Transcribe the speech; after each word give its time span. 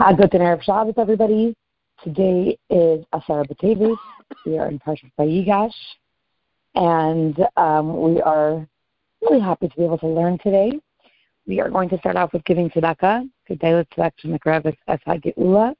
Uh, 0.04 0.14
good 0.14 0.30
Erev 0.30 0.62
Shabbos, 0.62 0.94
everybody. 0.96 1.54
Today 2.02 2.56
is 2.70 3.04
Asar 3.12 3.44
B'Teves. 3.44 3.98
We 4.46 4.56
are 4.56 4.68
in 4.68 4.78
Parshat 4.78 5.10
Vayigash, 5.18 5.74
and 6.74 7.38
um, 7.58 8.00
we 8.00 8.22
are 8.22 8.66
really 9.20 9.40
happy 9.40 9.68
to 9.68 9.76
be 9.76 9.84
able 9.84 9.98
to 9.98 10.06
learn 10.06 10.38
today. 10.38 10.72
We 11.46 11.60
are 11.60 11.68
going 11.68 11.90
to 11.90 11.98
start 11.98 12.16
off 12.16 12.32
with 12.32 12.42
giving 12.46 12.70
tzedakah. 12.70 13.28
Good 13.46 13.58
day, 13.58 13.72
tzedakah 13.72 14.12
to 14.22 14.28
Mekrev 14.28 14.74
Esad 14.88 15.22
Geula. 15.22 15.74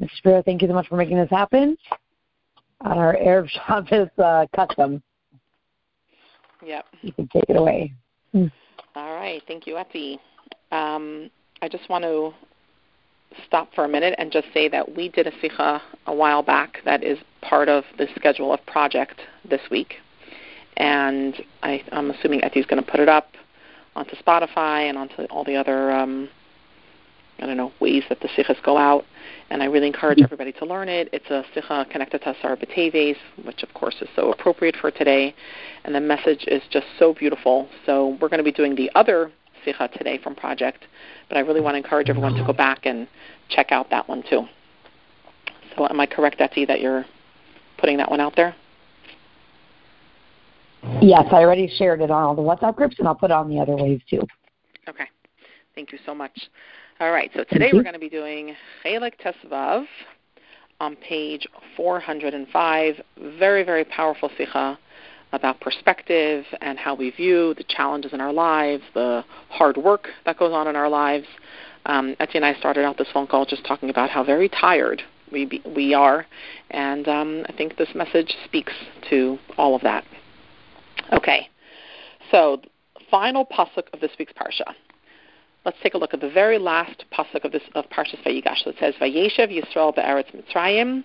Mr. 0.00 0.08
Shapiro, 0.18 0.42
thank 0.44 0.62
you 0.62 0.68
so 0.68 0.74
much 0.74 0.86
for 0.86 0.96
making 0.96 1.16
this 1.16 1.30
happen 1.30 1.76
on 2.82 2.96
our 2.96 3.16
Erev 3.16 3.48
Shabbos 3.66 4.08
uh, 4.22 4.46
custom. 4.54 5.02
Yep. 6.64 6.84
You 7.02 7.12
can 7.12 7.26
take 7.32 7.46
it 7.48 7.56
away. 7.56 7.92
All 8.34 9.14
right. 9.16 9.42
Thank 9.48 9.66
you, 9.66 9.78
Etty. 9.78 10.20
Um, 10.70 11.28
I 11.60 11.68
just 11.68 11.88
want 11.88 12.04
to 12.04 12.32
stop 13.46 13.74
for 13.74 13.84
a 13.84 13.88
minute 13.88 14.14
and 14.18 14.30
just 14.30 14.46
say 14.54 14.68
that 14.68 14.96
we 14.96 15.08
did 15.08 15.26
a 15.26 15.32
sikha 15.40 15.82
a 16.06 16.14
while 16.14 16.42
back 16.42 16.78
that 16.84 17.02
is 17.02 17.18
part 17.42 17.68
of 17.68 17.84
the 17.98 18.06
schedule 18.16 18.52
of 18.52 18.64
project 18.66 19.20
this 19.48 19.60
week. 19.70 19.94
And 20.76 21.34
I, 21.62 21.82
I'm 21.92 22.10
assuming 22.10 22.44
Etty's 22.44 22.66
going 22.66 22.82
to 22.82 22.90
put 22.90 23.00
it 23.00 23.08
up 23.08 23.28
onto 23.94 24.14
Spotify 24.16 24.88
and 24.88 24.98
onto 24.98 25.22
all 25.24 25.42
the 25.42 25.56
other, 25.56 25.90
um, 25.90 26.28
I 27.38 27.46
don't 27.46 27.56
know, 27.56 27.72
ways 27.80 28.04
that 28.08 28.20
the 28.20 28.28
sikhas 28.28 28.62
go 28.62 28.76
out. 28.76 29.04
And 29.48 29.62
I 29.62 29.66
really 29.66 29.86
encourage 29.86 30.20
everybody 30.22 30.52
to 30.52 30.66
learn 30.66 30.88
it. 30.88 31.08
It's 31.12 31.30
a 31.30 31.44
sikha 31.54 31.86
connected 31.90 32.22
to 32.22 32.30
Asar 32.30 32.56
B'Teves, 32.56 33.16
which 33.44 33.62
of 33.62 33.72
course 33.74 33.96
is 34.02 34.08
so 34.14 34.32
appropriate 34.32 34.76
for 34.76 34.90
today. 34.90 35.34
And 35.84 35.94
the 35.94 36.00
message 36.00 36.44
is 36.46 36.62
just 36.70 36.86
so 36.98 37.14
beautiful. 37.14 37.68
So 37.86 38.18
we're 38.20 38.28
going 38.28 38.38
to 38.38 38.44
be 38.44 38.52
doing 38.52 38.74
the 38.74 38.90
other 38.94 39.30
sikha 39.66 39.88
today 39.88 40.18
from 40.22 40.34
Project, 40.34 40.86
but 41.28 41.36
I 41.36 41.40
really 41.40 41.60
want 41.60 41.74
to 41.74 41.78
encourage 41.78 42.08
everyone 42.08 42.32
to 42.34 42.40
go 42.40 42.52
mm-hmm. 42.52 42.56
back 42.56 42.86
and 42.86 43.06
check 43.50 43.72
out 43.72 43.90
that 43.90 44.08
one 44.08 44.22
too. 44.30 44.44
So 45.76 45.86
am 45.86 46.00
I 46.00 46.06
correct, 46.06 46.40
Etty, 46.40 46.64
that 46.64 46.80
you're 46.80 47.04
putting 47.76 47.98
that 47.98 48.10
one 48.10 48.20
out 48.20 48.34
there? 48.34 48.56
Yes, 51.02 51.24
I 51.32 51.36
already 51.36 51.68
shared 51.76 52.00
it 52.00 52.10
on 52.10 52.22
all 52.22 52.34
the 52.34 52.42
WhatsApp 52.42 52.76
groups, 52.76 52.96
and 52.98 53.06
I'll 53.06 53.14
put 53.14 53.30
it 53.30 53.34
on 53.34 53.50
the 53.50 53.60
other 53.60 53.76
ways 53.76 54.00
too. 54.08 54.22
Okay. 54.88 55.06
Thank 55.74 55.92
you 55.92 55.98
so 56.06 56.14
much. 56.14 56.48
All 57.00 57.12
right, 57.12 57.30
so 57.34 57.44
today 57.50 57.70
we're 57.74 57.82
going 57.82 57.92
to 57.92 57.98
be 57.98 58.08
doing 58.08 58.54
Chelek 58.82 59.18
Tes 59.18 59.34
Vov 59.50 59.84
on 60.80 60.96
page 60.96 61.46
405. 61.76 62.94
Very, 63.38 63.62
very 63.62 63.84
powerful 63.84 64.30
sikha 64.38 64.78
about 65.36 65.60
perspective 65.60 66.44
and 66.60 66.78
how 66.78 66.94
we 66.94 67.10
view 67.10 67.54
the 67.54 67.64
challenges 67.64 68.12
in 68.12 68.20
our 68.20 68.32
lives, 68.32 68.82
the 68.94 69.24
hard 69.50 69.76
work 69.76 70.08
that 70.24 70.38
goes 70.38 70.52
on 70.52 70.66
in 70.66 70.74
our 70.74 70.88
lives. 70.88 71.26
Um, 71.84 72.16
Etty 72.18 72.38
and 72.38 72.44
I 72.44 72.54
started 72.54 72.84
out 72.84 72.98
this 72.98 73.08
phone 73.12 73.28
call 73.28 73.46
just 73.46 73.64
talking 73.64 73.90
about 73.90 74.10
how 74.10 74.24
very 74.24 74.48
tired 74.48 75.02
we 75.30 75.44
be, 75.44 75.62
we 75.64 75.94
are, 75.94 76.26
and 76.70 77.06
um, 77.08 77.44
I 77.48 77.52
think 77.52 77.76
this 77.76 77.88
message 77.94 78.34
speaks 78.44 78.72
to 79.10 79.38
all 79.56 79.74
of 79.74 79.82
that. 79.82 80.04
Okay, 81.12 81.48
so 82.30 82.60
final 83.10 83.44
pasuk 83.46 83.92
of 83.92 84.00
this 84.00 84.10
week's 84.18 84.32
parsha. 84.32 84.74
Let's 85.64 85.78
take 85.82 85.94
a 85.94 85.98
look 85.98 86.14
at 86.14 86.20
the 86.20 86.30
very 86.30 86.58
last 86.58 87.04
pasuk 87.12 87.44
of 87.44 87.52
this 87.52 87.62
of 87.74 87.88
Parshas 87.90 88.22
Vayigash. 88.24 88.62
So 88.62 88.70
it 88.70 88.76
says, 88.78 88.94
"Vayeshev 89.00 89.50
Yisrael 89.50 89.94
be'eretz 89.94 90.30
Mitzrayim." 90.32 91.04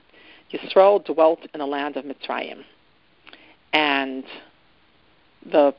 Yisrael 0.51 1.03
dwelt 1.03 1.47
in 1.53 1.59
the 1.59 1.65
land 1.65 1.97
of 1.97 2.05
Mitzrayim 2.05 2.63
and 3.73 4.23
the 5.51 5.73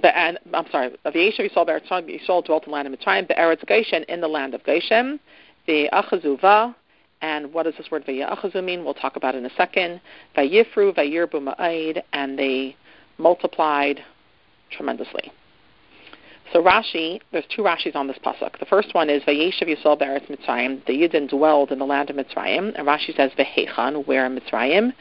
the 0.00 0.16
and 0.16 0.38
I'm 0.54 0.66
sorry, 0.70 0.90
Vayeshev 1.04 1.50
Yisrael 1.50 1.66
be'eretz 1.66 1.88
Yisrael 1.90 2.44
dwelt 2.44 2.64
in 2.64 2.70
the 2.70 2.74
land 2.74 2.88
of 2.88 2.98
Mitzrayim, 2.98 3.28
be'eretz 3.28 3.66
Goshen 3.66 4.04
in 4.04 4.20
the 4.20 4.28
land 4.28 4.54
of 4.54 4.62
Goshen, 4.64 5.20
ve'achazuva, 5.68 6.74
and 7.22 7.52
what 7.52 7.64
does 7.64 7.74
this 7.76 7.90
word 7.90 8.06
ve'achazu 8.06 8.64
mean? 8.64 8.84
We'll 8.84 8.94
talk 8.94 9.16
about 9.16 9.34
in 9.34 9.44
a 9.44 9.50
second. 9.56 10.00
Vayifru, 10.36 10.94
vayirbu 10.94 11.54
ma'aid, 11.54 12.02
and 12.12 12.38
they 12.38 12.76
multiplied 13.18 14.02
tremendously. 14.70 15.32
So 16.52 16.60
Rashi, 16.60 17.20
there's 17.30 17.44
two 17.54 17.62
Rashis 17.62 17.94
on 17.94 18.08
this 18.08 18.18
pasuk. 18.24 18.58
The 18.58 18.66
first 18.66 18.92
one 18.92 19.08
is 19.08 19.22
Vayeshev 19.22 19.68
Yisrael 19.68 19.96
be'eretz 19.96 20.26
Mitzrayim. 20.28 20.84
The 20.84 20.94
Yidden 20.94 21.28
dwelled 21.28 21.70
in 21.70 21.78
the 21.78 21.86
land 21.86 22.10
of 22.10 22.16
Mitzrayim, 22.16 22.74
and 22.74 22.88
Rashi 22.88 23.14
says 23.16 23.30
Vehechan, 23.38 24.04
where 24.06 24.26
in 24.26 24.36
Mitzrayim, 24.36 24.92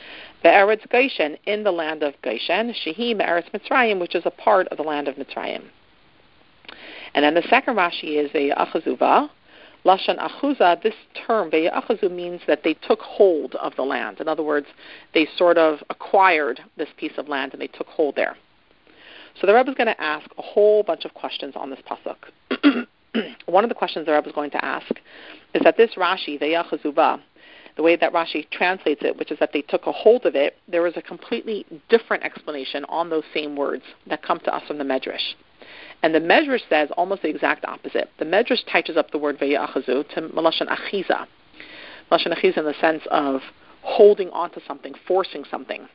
Be'eretz 0.44 0.88
Goshen, 0.90 1.38
in 1.48 1.64
the 1.64 1.72
land 1.72 2.04
of 2.04 2.14
Goshen, 2.22 2.74
Shehi 2.74 3.18
Be'eretz 3.18 3.50
Mitzrayim, 3.52 4.00
which 4.00 4.14
is 4.14 4.24
a 4.26 4.32
part 4.32 4.68
of 4.68 4.78
the 4.78 4.84
land 4.84 5.08
of 5.08 5.16
Mitzrayim. 5.16 5.64
And 7.16 7.26
then 7.26 7.34
the 7.34 7.44
second 7.50 7.76
Rashi 7.76 8.24
is 8.24 8.30
Ve'achazuva. 8.30 9.30
Lashon 9.86 10.20
Achuza, 10.20 10.82
this 10.84 10.94
term, 11.26 11.50
Ve'achazu, 11.50 12.12
means 12.12 12.42
that 12.46 12.64
they 12.64 12.76
took 12.76 13.00
hold 13.00 13.56
of 13.56 13.76
the 13.76 13.82
land. 13.82 14.20
In 14.20 14.28
other 14.28 14.44
words, 14.44 14.68
they 15.16 15.28
sort 15.36 15.58
of 15.58 15.80
acquired 15.90 16.60
this 16.78 16.90
piece 16.98 17.18
of 17.18 17.28
land 17.28 17.54
and 17.54 17.62
they 17.62 17.68
took 17.68 17.88
hold 17.88 18.16
there. 18.16 18.36
So 19.40 19.48
the 19.48 19.54
Rebbe 19.54 19.70
is 19.70 19.76
going 19.76 19.88
to 19.88 20.02
ask 20.02 20.30
a 20.38 20.42
whole 20.42 20.84
bunch 20.84 21.06
of 21.06 21.14
questions 21.14 21.54
on 21.56 21.70
this 21.70 21.80
pasuk. 21.90 22.86
One 23.46 23.64
of 23.64 23.70
the 23.70 23.76
questions 23.76 24.06
the 24.06 24.14
Rebbe 24.14 24.28
is 24.28 24.36
going 24.36 24.52
to 24.52 24.64
ask 24.64 24.92
is 25.54 25.62
that 25.64 25.78
this 25.78 25.92
Rashi, 25.96 26.40
Ve'achazuva, 26.40 27.22
the 27.78 27.84
way 27.84 27.96
that 27.96 28.12
Rashi 28.12 28.50
translates 28.52 29.02
it, 29.04 29.18
which 29.18 29.32
is 29.32 29.40
that 29.40 29.54
they 29.54 29.62
took 29.62 29.88
a 29.88 29.92
hold 29.92 30.26
of 30.26 30.36
it, 30.36 30.58
there 30.68 30.86
is 30.86 30.98
a 30.98 31.02
completely 31.02 31.66
different 31.88 32.24
explanation 32.24 32.84
on 32.90 33.10
those 33.10 33.24
same 33.34 33.56
words 33.56 33.84
that 34.08 34.22
come 34.22 34.40
to 34.42 34.54
us 34.54 34.64
from 34.68 34.78
the 34.78 34.84
Medrash. 34.84 35.36
And 36.04 36.14
the 36.14 36.20
Medrash 36.20 36.68
says 36.70 36.90
almost 36.98 37.22
the 37.22 37.30
exact 37.30 37.64
opposite. 37.66 38.10
The 38.20 38.26
Medrash 38.26 38.70
touches 38.72 38.98
up 38.98 39.12
the 39.12 39.18
word 39.18 39.40
ve'achazu 39.40 40.08
to 40.16 40.22
Malashon 40.22 40.68
achiza. 40.68 41.28
Malashon 42.12 42.38
achiza 42.38 42.58
in 42.58 42.66
the 42.66 42.76
sense 42.82 43.04
of 43.10 43.42
holding 43.82 44.30
onto 44.32 44.60
something, 44.68 44.94
forcing 45.08 45.46
something. 45.50 45.88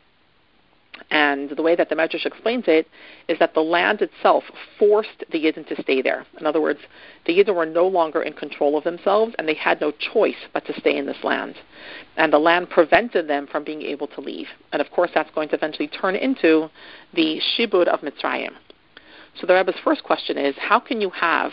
And 1.10 1.50
the 1.50 1.62
way 1.62 1.74
that 1.76 1.88
the 1.88 1.94
Medrash 1.94 2.26
explains 2.26 2.64
it 2.66 2.88
is 3.28 3.38
that 3.38 3.54
the 3.54 3.60
land 3.60 4.00
itself 4.00 4.44
forced 4.78 5.24
the 5.30 5.38
Yidden 5.38 5.66
to 5.68 5.82
stay 5.82 6.02
there. 6.02 6.24
In 6.38 6.46
other 6.46 6.60
words, 6.60 6.80
the 7.26 7.36
Yidden 7.36 7.54
were 7.54 7.66
no 7.66 7.86
longer 7.86 8.22
in 8.22 8.32
control 8.32 8.76
of 8.76 8.84
themselves, 8.84 9.34
and 9.38 9.48
they 9.48 9.54
had 9.54 9.80
no 9.80 9.92
choice 9.92 10.36
but 10.52 10.64
to 10.66 10.78
stay 10.80 10.96
in 10.96 11.06
this 11.06 11.22
land. 11.22 11.56
And 12.16 12.32
the 12.32 12.38
land 12.38 12.70
prevented 12.70 13.28
them 13.28 13.46
from 13.46 13.64
being 13.64 13.82
able 13.82 14.06
to 14.08 14.20
leave. 14.20 14.46
And 14.72 14.80
of 14.80 14.90
course, 14.90 15.10
that's 15.14 15.30
going 15.34 15.48
to 15.50 15.56
eventually 15.56 15.88
turn 15.88 16.14
into 16.16 16.70
the 17.12 17.40
Shibud 17.56 17.88
of 17.88 18.00
Mitzrayim. 18.00 18.52
So 19.40 19.46
the 19.46 19.54
Rebbe's 19.54 19.74
first 19.82 20.04
question 20.04 20.38
is, 20.38 20.54
how 20.58 20.78
can 20.78 21.00
you 21.00 21.10
have 21.10 21.52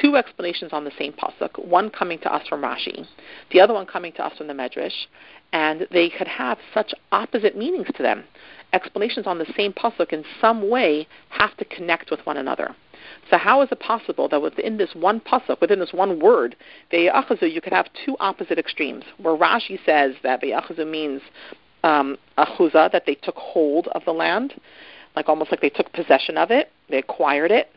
two 0.00 0.16
explanations 0.16 0.72
on 0.72 0.84
the 0.84 0.92
same 0.98 1.12
pasuk, 1.12 1.64
one 1.64 1.90
coming 1.90 2.18
to 2.20 2.32
us 2.32 2.46
from 2.48 2.62
Rashi, 2.62 3.06
the 3.50 3.60
other 3.60 3.74
one 3.74 3.86
coming 3.86 4.12
to 4.12 4.24
us 4.24 4.36
from 4.36 4.46
the 4.46 4.54
Medrash, 4.54 5.06
and 5.52 5.86
they 5.90 6.08
could 6.08 6.28
have 6.28 6.58
such 6.72 6.92
opposite 7.10 7.56
meanings 7.56 7.88
to 7.96 8.02
them 8.02 8.24
explanations 8.72 9.26
on 9.26 9.38
the 9.38 9.52
same 9.56 9.72
pasuk 9.72 10.12
in 10.12 10.24
some 10.40 10.68
way 10.68 11.06
have 11.28 11.56
to 11.58 11.64
connect 11.64 12.10
with 12.10 12.24
one 12.24 12.36
another. 12.36 12.74
So 13.30 13.36
how 13.36 13.62
is 13.62 13.68
it 13.70 13.80
possible 13.80 14.28
that 14.28 14.40
within 14.40 14.76
this 14.76 14.90
one 14.94 15.20
pasuk, 15.20 15.60
within 15.60 15.78
this 15.78 15.92
one 15.92 16.20
word, 16.20 16.56
ve'achazu, 16.92 17.52
you 17.52 17.60
could 17.60 17.72
have 17.72 17.88
two 18.04 18.16
opposite 18.20 18.58
extremes, 18.58 19.04
where 19.18 19.36
Rashi 19.36 19.78
says 19.84 20.14
that 20.22 20.42
ve'achazu 20.42 20.88
means 20.88 21.20
um, 21.84 22.16
achuza, 22.38 22.90
that 22.92 23.04
they 23.06 23.14
took 23.16 23.36
hold 23.36 23.88
of 23.88 24.04
the 24.04 24.12
land, 24.12 24.54
like 25.16 25.28
almost 25.28 25.50
like 25.50 25.60
they 25.60 25.68
took 25.68 25.92
possession 25.92 26.38
of 26.38 26.50
it, 26.50 26.70
they 26.88 26.98
acquired 26.98 27.50
it. 27.50 27.70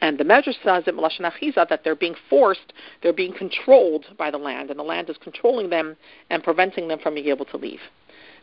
And 0.00 0.18
the 0.18 0.24
Medrash 0.24 0.62
says 0.62 0.84
that 0.86 1.80
they're 1.82 1.96
being 1.96 2.14
forced, 2.30 2.72
they're 3.02 3.12
being 3.12 3.32
controlled 3.32 4.06
by 4.16 4.30
the 4.30 4.38
land, 4.38 4.70
and 4.70 4.78
the 4.78 4.84
land 4.84 5.10
is 5.10 5.16
controlling 5.18 5.70
them 5.70 5.96
and 6.30 6.42
preventing 6.42 6.88
them 6.88 6.98
from 7.00 7.14
being 7.14 7.26
able 7.26 7.44
to 7.46 7.56
leave. 7.56 7.80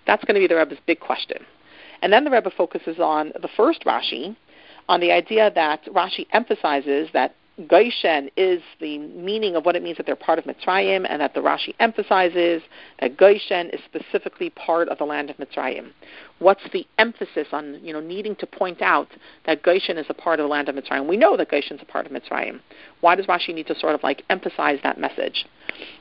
That's 0.06 0.24
going 0.26 0.36
to 0.36 0.42
be 0.42 0.48
the 0.48 0.58
Rebbe's 0.58 0.80
big 0.86 1.00
question. 1.00 1.46
And 2.02 2.12
then 2.12 2.26
the 2.26 2.32
Rebbe 2.32 2.52
focuses 2.52 3.00
on 3.00 3.32
the 3.42 3.48
first 3.56 3.84
Rashi, 3.86 4.36
on 4.90 5.00
the 5.00 5.12
idea 5.12 5.52
that 5.56 5.86
Rashi 5.86 6.28
emphasizes 6.32 7.10
that 7.14 7.36
Goshen 7.68 8.30
is 8.36 8.62
the 8.82 8.98
meaning 8.98 9.56
of 9.56 9.66
what 9.66 9.78
it 9.78 9.84
means 9.84 9.96
that 9.98 10.06
they're 10.06 10.16
part 10.18 10.40
of 10.40 10.46
Mitzrayim, 10.46 11.06
and 11.10 11.22
that 11.22 11.34
the 11.34 11.40
Rashi 11.40 11.74
emphasizes 11.80 12.62
that 13.00 13.16
Goshen 13.16 13.70
is 13.70 13.80
specifically 13.86 14.50
part 14.50 14.90
of 14.90 14.98
the 14.98 15.06
land 15.06 15.30
of 15.30 15.38
Mitzrayim. 15.38 15.92
What's 16.40 16.64
the 16.74 16.86
emphasis 16.98 17.48
on 17.54 17.80
you 17.82 17.94
know 17.94 18.02
needing 18.02 18.36
to 18.38 18.46
point 18.46 18.82
out 18.82 19.08
that 19.46 19.64
Goshen 19.64 19.98
is 19.98 20.06
a 20.10 20.14
part 20.14 20.40
of 20.40 20.44
the 20.44 20.50
land 20.50 20.68
of 20.68 20.76
Mitzrayim? 20.76 21.08
We 21.08 21.16
know 21.16 21.38
that 21.38 21.50
Goshen 21.50 21.78
is 21.78 21.82
a 21.82 21.86
part 21.86 22.06
of 22.06 22.12
Mitzrayim. 22.12 22.60
Why 23.00 23.16
does 23.16 23.26
Rashi 23.28 23.54
need 23.54 23.68
to 23.68 23.80
sort 23.80 23.96
of 23.96 24.04
like 24.04 24.24
emphasize 24.30 24.80
that 24.84 25.00
message? 25.00 25.46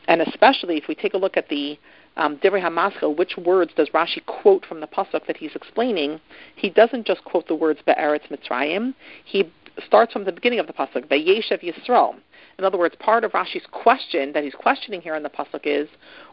And 0.09 0.23
especially 0.23 0.77
if 0.77 0.89
we 0.89 0.97
take 0.97 1.15
a 1.15 1.19
look 1.19 1.37
at 1.37 1.49
the 1.49 1.79
um, 2.17 2.37
Hamaschil, 2.39 3.17
which 3.17 3.37
words 3.37 3.73
does 3.77 3.89
Rashi 3.91 4.25
quote 4.27 4.65
from 4.67 4.81
the 4.81 4.87
pasuk 4.87 5.27
that 5.27 5.37
he's 5.37 5.55
explaining? 5.55 6.21
He 6.55 6.71
doesn't 6.71 7.07
just 7.07 7.25
quote 7.25 7.49
the 7.49 7.55
words 7.55 7.81
Be'eretz 7.85 8.29
Mitzrayim. 8.29 8.95
He 9.25 9.53
starts 9.87 10.13
from 10.13 10.25
the 10.25 10.33
beginning 10.33 10.59
of 10.59 10.67
the 10.67 10.73
pasuk, 10.73 11.09
Vayeshev 11.09 11.63
Yisrael. 11.63 12.15
In 12.59 12.65
other 12.65 12.79
words, 12.79 12.95
part 13.01 13.25
of 13.25 13.33
Rashi's 13.33 13.67
question 13.73 14.33
that 14.33 14.45
he's 14.45 14.55
questioning 14.55 15.01
here 15.01 15.17
in 15.17 15.23
the 15.23 15.31
pasuk 15.31 15.63
is 15.65 15.89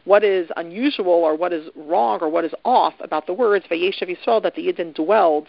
what 0.05 0.23
is 0.23 0.49
unusual 0.55 1.11
or 1.11 1.35
what 1.35 1.51
is 1.51 1.67
wrong 1.75 2.19
or 2.21 2.29
what 2.29 2.45
is 2.45 2.53
off 2.63 2.93
about 2.99 3.25
the 3.25 3.33
words 3.33 3.65
Vayeshev 3.69 4.15
Yisrael 4.15 4.41
that 4.43 4.55
the 4.55 4.67
Yidden 4.67 4.93
dwelled 4.93 5.47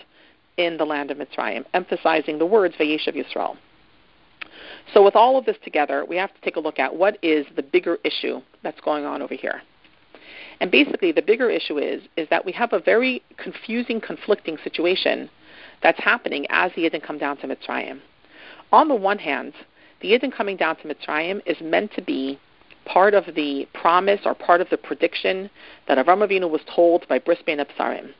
in 0.56 0.76
the 0.76 0.84
land 0.84 1.10
of 1.10 1.18
Mitzrayim, 1.18 1.64
emphasizing 1.74 2.38
the 2.38 2.46
words 2.46 2.74
Vayeshev 2.76 3.14
Yisrael. 3.14 3.56
So, 4.94 5.02
with 5.02 5.16
all 5.16 5.38
of 5.38 5.44
this 5.44 5.56
together, 5.62 6.04
we 6.08 6.16
have 6.16 6.34
to 6.34 6.40
take 6.40 6.56
a 6.56 6.60
look 6.60 6.78
at 6.78 6.94
what 6.94 7.18
is 7.22 7.46
the 7.54 7.62
bigger 7.62 7.98
issue 8.04 8.40
that's 8.62 8.80
going 8.80 9.04
on 9.04 9.22
over 9.22 9.34
here. 9.34 9.62
And 10.60 10.70
basically, 10.70 11.12
the 11.12 11.22
bigger 11.22 11.50
issue 11.50 11.78
is 11.78 12.02
is 12.16 12.28
that 12.30 12.44
we 12.44 12.52
have 12.52 12.72
a 12.72 12.80
very 12.80 13.22
confusing, 13.36 14.00
conflicting 14.00 14.58
situation 14.62 15.28
that's 15.82 16.02
happening 16.02 16.46
as 16.50 16.72
the 16.74 16.82
Yidden 16.82 17.02
come 17.02 17.18
down 17.18 17.36
to 17.38 17.46
Mitzrayim. 17.46 18.00
On 18.72 18.88
the 18.88 18.94
one 18.94 19.18
hand, 19.18 19.52
the 20.00 20.12
Yidden 20.12 20.34
coming 20.34 20.56
down 20.56 20.76
to 20.76 20.82
Mitzrayim 20.88 21.40
is 21.46 21.56
meant 21.60 21.92
to 21.94 22.02
be 22.02 22.38
part 22.84 23.14
of 23.14 23.34
the 23.34 23.66
promise 23.74 24.20
or 24.24 24.34
part 24.34 24.60
of 24.60 24.68
the 24.70 24.76
prediction 24.76 25.48
that 25.86 25.98
Avram 25.98 26.26
Avinu 26.26 26.50
was 26.50 26.62
told 26.74 27.06
by 27.08 27.18
Bris 27.18 27.38
Bein 27.46 27.58
Absarim. 27.58 28.12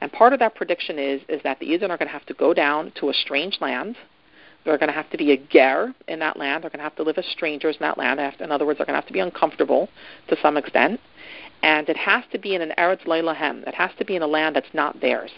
And 0.00 0.12
part 0.12 0.32
of 0.32 0.38
that 0.38 0.54
prediction 0.54 0.98
is 0.98 1.20
is 1.28 1.42
that 1.42 1.58
the 1.58 1.66
Yidden 1.66 1.90
are 1.90 1.98
going 1.98 2.06
to 2.06 2.12
have 2.12 2.26
to 2.26 2.34
go 2.34 2.54
down 2.54 2.92
to 3.00 3.10
a 3.10 3.14
strange 3.14 3.58
land 3.60 3.96
they're 4.64 4.78
going 4.78 4.88
to 4.88 4.94
have 4.94 5.10
to 5.10 5.16
be 5.16 5.32
a 5.32 5.36
ger 5.36 5.94
in 6.08 6.18
that 6.18 6.36
land. 6.36 6.62
They're 6.62 6.70
going 6.70 6.78
to 6.78 6.84
have 6.84 6.96
to 6.96 7.02
live 7.02 7.16
as 7.16 7.26
strangers 7.26 7.76
in 7.76 7.80
that 7.80 7.96
land. 7.96 8.20
In 8.40 8.52
other 8.52 8.66
words, 8.66 8.78
they're 8.78 8.86
going 8.86 8.94
to 8.94 9.00
have 9.00 9.06
to 9.06 9.12
be 9.12 9.20
uncomfortable 9.20 9.88
to 10.28 10.36
some 10.42 10.56
extent. 10.56 11.00
And 11.62 11.88
it 11.88 11.96
has 11.96 12.24
to 12.32 12.38
be 12.38 12.54
in 12.54 12.62
an 12.62 12.72
Eretz 12.76 13.06
Leilahem. 13.06 13.66
It 13.66 13.74
has 13.74 13.90
to 13.98 14.04
be 14.04 14.16
in 14.16 14.22
a 14.22 14.26
land 14.26 14.56
that's 14.56 14.74
not 14.74 15.00
theirs. 15.00 15.30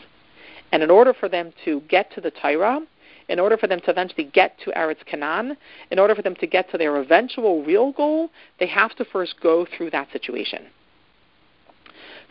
And 0.72 0.82
in 0.82 0.90
order 0.90 1.12
for 1.12 1.28
them 1.28 1.52
to 1.64 1.80
get 1.88 2.12
to 2.14 2.20
the 2.20 2.30
Torah, 2.30 2.80
in 3.28 3.38
order 3.38 3.56
for 3.56 3.66
them 3.66 3.80
to 3.80 3.90
eventually 3.90 4.24
get 4.24 4.58
to 4.64 4.70
Eretz 4.72 5.04
Canaan, 5.06 5.56
in 5.90 5.98
order 5.98 6.14
for 6.14 6.22
them 6.22 6.34
to 6.36 6.46
get 6.46 6.70
to 6.70 6.78
their 6.78 6.96
eventual 6.96 7.62
real 7.62 7.92
goal, 7.92 8.30
they 8.58 8.66
have 8.66 8.94
to 8.96 9.04
first 9.04 9.34
go 9.40 9.66
through 9.76 9.90
that 9.90 10.10
situation. 10.12 10.66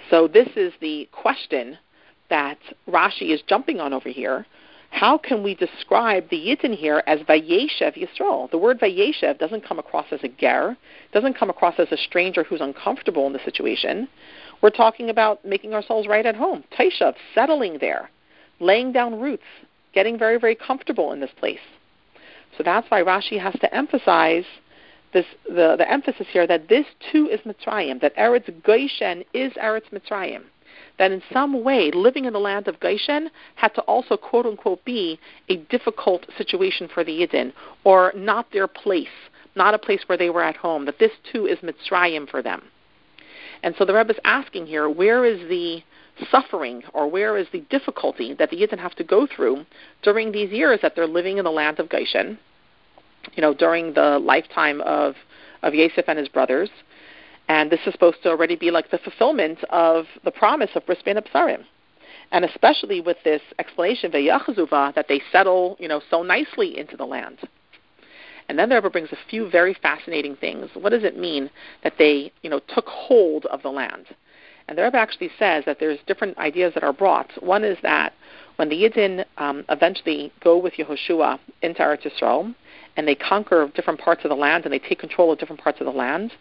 So 0.10 0.28
this 0.28 0.50
is 0.56 0.74
the 0.82 1.08
question 1.12 1.78
that 2.30 2.58
Rashi 2.88 3.34
is 3.34 3.42
jumping 3.48 3.80
on 3.80 3.94
over 3.94 4.10
here 4.10 4.46
how 4.92 5.18
can 5.18 5.44
we 5.44 5.56
describe 5.56 6.30
the 6.30 6.38
Yidden 6.38 6.76
here 6.76 7.04
as 7.06 7.20
Vayeshev 7.22 7.96
Yisrael? 7.96 8.50
The 8.50 8.58
word 8.58 8.80
Vayeshev 8.80 9.38
doesn't 9.38 9.64
come 9.66 9.80
across 9.80 10.08
as 10.12 10.24
a 10.24 10.28
ger, 10.28 10.76
doesn't 11.14 11.38
come 11.38 11.50
across 11.50 11.76
as 11.78 11.92
a 11.92 11.98
stranger 11.98 12.44
who's 12.44 12.62
uncomfortable 12.62 13.28
in 13.28 13.34
the 13.34 13.40
situation. 13.46 14.08
We're 14.62 14.72
talking 14.72 15.10
about 15.10 15.46
making 15.46 15.74
ourselves 15.74 16.08
right 16.08 16.26
at 16.26 16.36
home. 16.36 16.64
Taishav, 16.78 17.14
settling 17.36 17.78
there, 17.80 18.10
laying 18.60 18.92
down 18.92 19.20
roots, 19.20 19.44
getting 19.94 20.18
very, 20.18 20.40
very 20.40 20.56
comfortable 20.56 21.12
in 21.12 21.20
this 21.20 21.32
place. 21.38 21.60
So 22.58 22.64
that's 22.64 22.90
why 22.90 23.02
Rashi 23.02 23.40
has 23.40 23.54
to 23.62 23.74
emphasize 23.74 24.46
this, 25.14 25.26
the, 25.46 25.76
the 25.78 25.90
emphasis 25.90 26.28
here 26.32 26.46
that 26.46 26.70
this 26.70 26.86
too 27.12 27.30
is 27.30 27.40
Mitzrayim, 27.42 28.02
that 28.02 28.16
Eretz 28.16 28.52
Goshen 28.64 29.24
is 29.34 29.54
Eretz 29.54 29.90
Mitzrayim 29.92 30.44
that 31.00 31.12
in 31.12 31.24
some 31.34 31.64
way 31.64 31.90
living 31.92 32.26
in 32.26 32.34
the 32.34 32.40
land 32.40 32.68
of 32.68 32.80
Goshen 32.80 33.32
had 33.56 33.74
to 33.76 33.82
also 33.82 34.18
quote 34.18 34.46
unquote 34.46 34.84
be 34.86 35.18
a 35.48 35.56
difficult 35.56 36.28
situation 36.38 36.88
for 36.94 37.04
the 37.04 37.12
Yidden 37.12 37.54
or 37.86 38.14
not 38.16 38.52
their 38.52 38.68
place, 38.68 39.08
not 39.56 39.74
a 39.74 39.80
place 39.80 40.02
where 40.08 40.18
they 40.18 40.30
were 40.30 40.44
at 40.44 40.58
home, 40.58 40.86
that 40.86 41.00
this 41.00 41.14
too 41.32 41.48
is 41.48 41.58
Mitzrayim 41.60 42.30
for 42.30 42.44
them. 42.44 42.62
And 43.64 43.74
so 43.78 43.86
the 43.86 43.94
Rebbe 43.94 44.14
is 44.14 44.20
asking 44.24 44.68
here, 44.68 44.90
where 44.90 45.26
is 45.26 45.40
the 45.50 45.82
suffering 46.32 46.84
or 46.94 47.08
where 47.08 47.38
is 47.38 47.48
the 47.52 47.62
difficulty 47.70 48.34
that 48.34 48.50
the 48.50 48.58
Yidden 48.58 48.80
have 48.80 48.96
to 48.96 49.04
go 49.04 49.28
through 49.28 49.66
during 50.02 50.32
these 50.32 50.52
years 50.52 50.80
that 50.82 50.96
they're 50.96 51.08
living 51.08 51.38
in 51.38 51.46
the 51.46 51.52
land 51.52 51.80
of 51.80 51.90
Goshen, 51.90 52.38
you 53.34 53.42
know, 53.42 53.54
during 53.54 53.94
the 53.94 54.20
lifetime 54.20 54.82
of, 54.82 55.16
of 55.64 55.74
Yosef 55.74 56.06
and 56.08 56.18
his 56.18 56.30
brothers, 56.30 56.70
and 57.50 57.72
this 57.72 57.80
is 57.88 57.94
supposed 57.94 58.22
to 58.24 58.30
already 58.30 58.56
be 58.56 58.70
like 58.70 58.92
the 58.92 59.00
fulfillment 59.00 59.64
of 59.72 60.06
the 60.24 60.32
promise 60.32 60.70
of 60.76 60.86
Bris 60.86 61.00
Bein 61.04 61.18
Absarim. 61.18 61.64
And 62.32 62.46
especially 62.46 63.02
with 63.02 63.18
this 63.24 63.42
explanation, 63.58 64.12
Ve'yachazuva, 64.12 64.94
that 64.94 65.08
they 65.08 65.20
settle, 65.32 65.76
you 65.80 65.88
know, 65.88 66.00
so 66.12 66.22
nicely 66.22 66.78
into 66.78 66.96
the 66.96 67.06
land. 67.06 67.40
And 68.48 68.58
then 68.58 68.70
the 68.70 68.76
Rebbe 68.76 68.92
brings 68.92 69.12
a 69.12 69.18
few 69.30 69.50
very 69.50 69.74
fascinating 69.74 70.36
things. 70.36 70.70
What 70.76 70.92
does 70.92 71.04
it 71.04 71.18
mean 71.18 71.50
that 71.84 71.94
they, 71.98 72.32
you 72.44 72.52
know, 72.52 72.60
took 72.68 72.86
hold 72.86 73.48
of 73.48 73.64
the 73.64 73.70
land? 73.70 74.06
And 74.70 74.78
the 74.78 74.84
Rebbe 74.84 74.98
actually 74.98 75.32
says 75.40 75.66
that 75.66 75.80
there's 75.80 75.98
different 76.06 76.38
ideas 76.38 76.76
that 76.76 76.84
are 76.84 76.94
brought. 76.94 77.32
One 77.42 77.64
is 77.64 77.80
that 77.82 78.14
when 78.58 78.70
the 78.70 78.76
Yidden 78.76 79.26
um, 79.40 79.66
eventually 79.68 80.32
go 80.44 80.60
with 80.60 80.76
Yehoshua 80.76 81.40
into 81.64 81.82
Eretz 81.82 82.04
Yisrael, 82.04 82.54
and 82.96 83.08
they 83.08 83.16
conquer 83.16 83.72
different 83.74 84.00
parts 84.00 84.24
of 84.24 84.30
the 84.30 84.36
land 84.36 84.66
and 84.66 84.72
they 84.72 84.78
take 84.78 85.00
control 85.00 85.32
of 85.32 85.40
different 85.40 85.60
parts 85.60 85.80
of 85.80 85.86
the 85.86 85.92
land, 85.92 86.34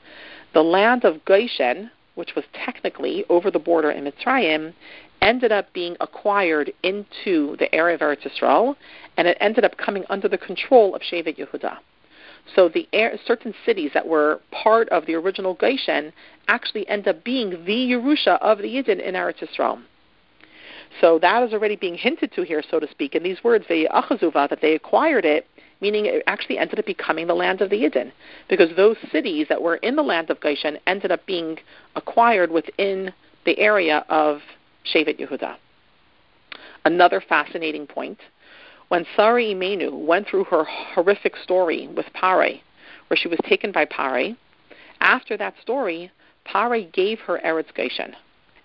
the 0.53 0.63
land 0.63 1.05
of 1.05 1.25
Goshen, 1.25 1.91
which 2.17 2.35
was 2.35 2.45
technically 2.53 3.25
over 3.31 3.51
the 3.51 3.59
border 3.59 3.91
in 3.91 4.05
Mitzrayim, 4.05 4.75
ended 5.23 5.51
up 5.51 5.73
being 5.73 5.97
acquired 5.99 6.71
into 6.83 7.57
the 7.57 7.75
area 7.75 7.95
of 7.95 8.03
Eretz 8.03 8.29
Yisrael, 8.29 8.77
and 9.17 9.27
it 9.27 9.39
ended 9.41 9.65
up 9.65 9.79
coming 9.79 10.05
under 10.11 10.29
the 10.29 10.37
control 10.37 10.95
of 10.95 11.01
Shevet 11.01 11.39
Yehuda. 11.39 11.79
So 12.55 12.69
the 12.69 12.89
air, 12.93 13.19
certain 13.27 13.55
cities 13.67 13.91
that 13.95 14.07
were 14.07 14.41
part 14.51 14.89
of 14.89 15.07
the 15.07 15.15
original 15.15 15.55
Goshen 15.55 16.13
actually 16.49 16.89
end 16.89 17.07
up 17.07 17.23
being 17.25 17.51
the 17.51 17.91
Yerusha 17.93 18.39
of 18.41 18.59
the 18.59 18.65
Yidden 18.65 19.01
in 19.01 19.15
Eretz 19.15 19.39
Yisrael. 19.39 19.83
So 21.01 21.19
that 21.19 21.43
is 21.43 21.53
already 21.53 21.77
being 21.77 21.97
hinted 21.97 22.33
to 22.33 22.43
here, 22.43 22.63
so 22.71 22.81
to 22.81 22.89
speak, 22.91 23.15
in 23.15 23.23
these 23.23 23.45
words, 23.45 23.67
the 23.69 23.89
Achazuva, 23.93 24.49
that 24.49 24.61
they 24.63 24.75
acquired 24.75 25.27
it 25.27 25.47
meaning 25.81 26.07
it 26.07 26.23
actually 26.27 26.59
ended 26.59 26.79
up 26.79 26.87
becoming 26.87 27.27
the 27.27 27.35
land 27.35 27.61
of 27.61 27.71
the 27.71 27.77
Yidden, 27.77 28.13
because 28.49 28.75
those 28.77 28.97
cities 29.13 29.47
that 29.49 29.61
were 29.61 29.77
in 29.77 29.97
the 29.97 30.03
land 30.03 30.31
of 30.31 30.41
Goshen 30.41 30.79
ended 30.87 31.13
up 31.13 31.25
being 31.27 31.59
acquired 31.95 32.51
within 32.51 33.13
the 33.45 33.59
area 33.59 34.05
of 34.09 34.41
Shevet 34.93 35.21
Yehuda. 35.21 35.57
Another 36.85 37.21
fascinating 37.21 37.87
point, 37.87 38.19
when 38.89 39.07
Sarah 39.17 39.43
Imenu 39.43 40.07
went 40.07 40.29
through 40.29 40.45
her 40.45 40.65
horrific 40.65 41.37
story 41.37 41.89
with 41.89 42.07
Pare, 42.15 42.61
where 43.09 43.17
she 43.17 43.29
was 43.29 43.39
taken 43.45 43.73
by 43.73 43.85
Pare, 43.85 44.35
after 45.01 45.37
that 45.37 45.55
story, 45.61 46.11
Pare 46.45 46.83
gave 46.83 47.21
her 47.21 47.41
Eretz 47.45 47.75
Goshen, 47.75 48.17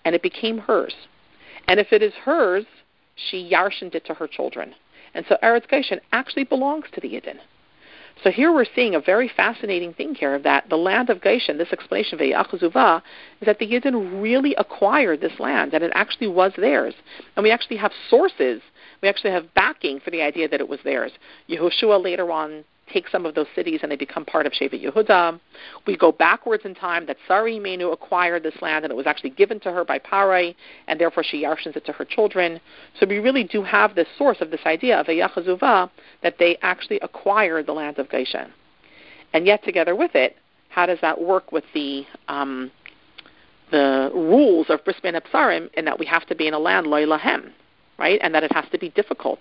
and 0.04 0.14
it 0.14 0.22
became 0.22 0.58
hers. 0.58 0.94
And 1.68 1.78
if 1.78 1.92
it 1.92 2.02
is 2.02 2.12
hers, 2.24 2.64
she 3.14 3.50
yarshened 3.50 3.94
it 3.94 4.04
to 4.06 4.14
her 4.14 4.26
children. 4.26 4.74
And 5.14 5.24
so 5.28 5.36
Eretz 5.42 5.68
Goshen 5.68 6.00
actually 6.12 6.44
belongs 6.44 6.86
to 6.92 7.00
the 7.00 7.08
Yidden. 7.08 7.38
So 8.22 8.30
here 8.30 8.52
we're 8.52 8.64
seeing 8.76 8.94
a 8.94 9.00
very 9.00 9.28
fascinating 9.28 9.92
thing 9.92 10.14
here 10.14 10.34
of 10.34 10.44
that 10.44 10.68
the 10.68 10.76
land 10.76 11.10
of 11.10 11.20
Goshen, 11.20 11.58
this 11.58 11.72
explanation 11.72 12.14
of 12.14 12.20
Yachazuva, 12.20 13.02
is 13.40 13.46
that 13.46 13.58
the 13.58 13.66
Yidden 13.66 14.22
really 14.22 14.54
acquired 14.54 15.20
this 15.20 15.38
land, 15.40 15.74
and 15.74 15.82
it 15.82 15.92
actually 15.94 16.28
was 16.28 16.52
theirs. 16.56 16.94
And 17.36 17.42
we 17.42 17.50
actually 17.50 17.76
have 17.78 17.92
sources, 18.08 18.62
we 19.04 19.10
actually 19.10 19.32
have 19.32 19.52
backing 19.52 20.00
for 20.00 20.10
the 20.10 20.22
idea 20.22 20.48
that 20.48 20.60
it 20.60 20.68
was 20.68 20.80
theirs. 20.82 21.12
Yehoshua 21.50 22.02
later 22.02 22.32
on 22.32 22.64
takes 22.90 23.12
some 23.12 23.26
of 23.26 23.34
those 23.34 23.46
cities 23.54 23.80
and 23.82 23.92
they 23.92 23.96
become 23.96 24.24
part 24.24 24.46
of 24.46 24.52
Shevet 24.52 24.82
Yehuda. 24.82 25.38
We 25.86 25.94
go 25.94 26.10
backwards 26.10 26.64
in 26.64 26.74
time 26.74 27.04
that 27.04 27.18
Sarah 27.28 27.50
Imenu 27.50 27.92
acquired 27.92 28.42
this 28.42 28.54
land 28.62 28.86
and 28.86 28.90
it 28.90 28.96
was 28.96 29.06
actually 29.06 29.30
given 29.30 29.60
to 29.60 29.72
her 29.72 29.84
by 29.84 29.98
Parai, 29.98 30.54
and 30.88 30.98
therefore 30.98 31.22
she 31.22 31.42
yarshens 31.42 31.76
it 31.76 31.84
to 31.84 31.92
her 31.92 32.06
children. 32.06 32.58
So 32.98 33.06
we 33.06 33.18
really 33.18 33.44
do 33.44 33.62
have 33.62 33.94
this 33.94 34.08
source 34.16 34.38
of 34.40 34.50
this 34.50 34.60
idea 34.64 34.98
of 34.98 35.06
a 35.08 35.12
Yachazuva 35.12 35.90
that 36.22 36.38
they 36.38 36.56
actually 36.62 36.98
acquired 37.00 37.66
the 37.66 37.74
land 37.74 37.98
of 37.98 38.08
Goshen. 38.08 38.50
And 39.34 39.46
yet 39.46 39.62
together 39.64 39.94
with 39.94 40.14
it, 40.14 40.36
how 40.70 40.86
does 40.86 40.98
that 41.02 41.20
work 41.20 41.52
with 41.52 41.64
the 41.74 42.06
um, 42.28 42.70
the 43.70 44.10
rules 44.14 44.70
of 44.70 44.82
Bris 44.84 44.96
Bein 45.02 45.14
Absarim 45.14 45.68
in 45.74 45.84
that 45.84 45.98
we 45.98 46.06
have 46.06 46.24
to 46.26 46.34
be 46.34 46.46
in 46.46 46.54
a 46.54 46.58
land 46.58 46.86
loylahem, 46.86 47.52
right? 47.98 48.18
And 48.22 48.34
that 48.34 48.42
it 48.42 48.52
has 48.52 48.64
to 48.72 48.78
be 48.78 48.90
difficult 48.90 49.40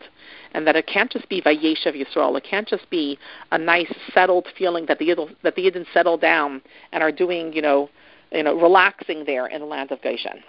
and 0.53 0.67
that 0.67 0.75
it 0.75 0.87
can't 0.87 1.11
just 1.11 1.27
be 1.29 1.41
Vayeshev 1.41 1.95
Yisrael. 1.95 2.37
It 2.37 2.43
can't 2.43 2.67
just 2.67 2.89
be 2.89 3.17
a 3.51 3.57
nice 3.57 3.91
settled 4.13 4.47
feeling 4.57 4.85
that 4.87 4.99
the 4.99 5.13
that 5.43 5.55
the 5.55 5.63
Yidden 5.63 5.85
settle 5.93 6.17
down 6.17 6.61
and 6.91 7.03
are 7.03 7.11
doing, 7.11 7.53
you 7.53 7.61
know, 7.61 7.89
you 8.31 8.43
know, 8.43 8.59
relaxing 8.59 9.25
there 9.25 9.47
in 9.47 9.61
the 9.61 9.67
land 9.67 9.91
of 9.91 10.01
Goshen. 10.01 10.43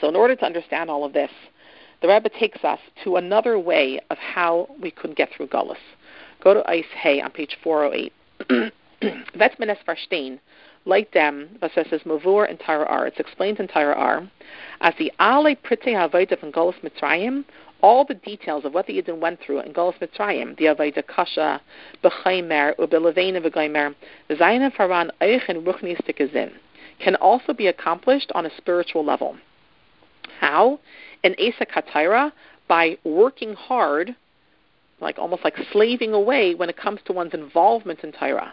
So, 0.00 0.08
in 0.08 0.16
order 0.16 0.36
to 0.36 0.44
understand 0.44 0.90
all 0.90 1.04
of 1.04 1.12
this, 1.12 1.30
the 2.02 2.08
Rebbe 2.08 2.28
takes 2.30 2.64
us 2.64 2.78
to 3.04 3.16
another 3.16 3.58
way 3.58 4.00
of 4.10 4.18
how 4.18 4.68
we 4.80 4.90
could 4.90 5.16
get 5.16 5.30
through 5.36 5.48
Gullus. 5.48 5.76
Go 6.42 6.54
to 6.54 6.68
Ice 6.70 6.84
Hay 7.02 7.20
on 7.20 7.30
page 7.30 7.58
408. 7.62 8.12
Vetzmenes 9.34 9.78
Varstein, 9.86 10.38
like 10.84 11.12
them, 11.12 11.58
Vases 11.60 12.02
Mavur 12.04 12.48
and 12.48 12.58
Torah 12.58 12.86
Ohr. 12.90 13.06
It's 13.06 13.20
explained 13.20 13.60
in 13.60 13.68
Torah 13.68 13.94
Ohr. 13.94 14.30
As 14.80 14.94
the 14.98 15.12
Ale 15.20 15.54
Prite 15.56 15.94
Avodah 15.94 16.38
from 16.38 16.52
Gullus 16.52 16.74
Mitzrayim, 16.82 17.44
all 17.82 18.04
the 18.04 18.14
details 18.14 18.64
of 18.64 18.74
what 18.74 18.86
the 18.86 19.00
Yidden 19.00 19.18
went 19.18 19.40
through 19.40 19.60
in 19.60 19.72
Golus 19.72 19.98
Mitzrayim, 20.00 20.56
the 20.58 20.66
Avodah 20.66 21.06
Kasha, 21.06 21.60
B'chaymer, 22.02 22.76
U'Belevena 22.76 23.44
V'Goymer, 23.44 23.94
Zayna 24.30 24.74
Faran 24.74 25.10
Eichin 25.20 25.64
Ruchni 25.64 25.96
Stikazin, 26.02 26.52
can 26.98 27.14
also 27.16 27.52
be 27.52 27.66
accomplished 27.66 28.30
on 28.34 28.46
a 28.46 28.56
spiritual 28.56 29.04
level. 29.04 29.36
How? 30.40 30.80
In 31.22 31.34
Asa 31.38 31.66
Kataira, 31.66 32.32
by 32.68 32.96
working 33.04 33.54
hard, 33.54 34.14
like 35.00 35.18
almost 35.18 35.44
like 35.44 35.56
slaving 35.72 36.12
away 36.12 36.54
when 36.54 36.68
it 36.68 36.76
comes 36.76 37.00
to 37.06 37.12
one's 37.12 37.34
involvement 37.34 38.00
in 38.04 38.12
Torah. 38.12 38.52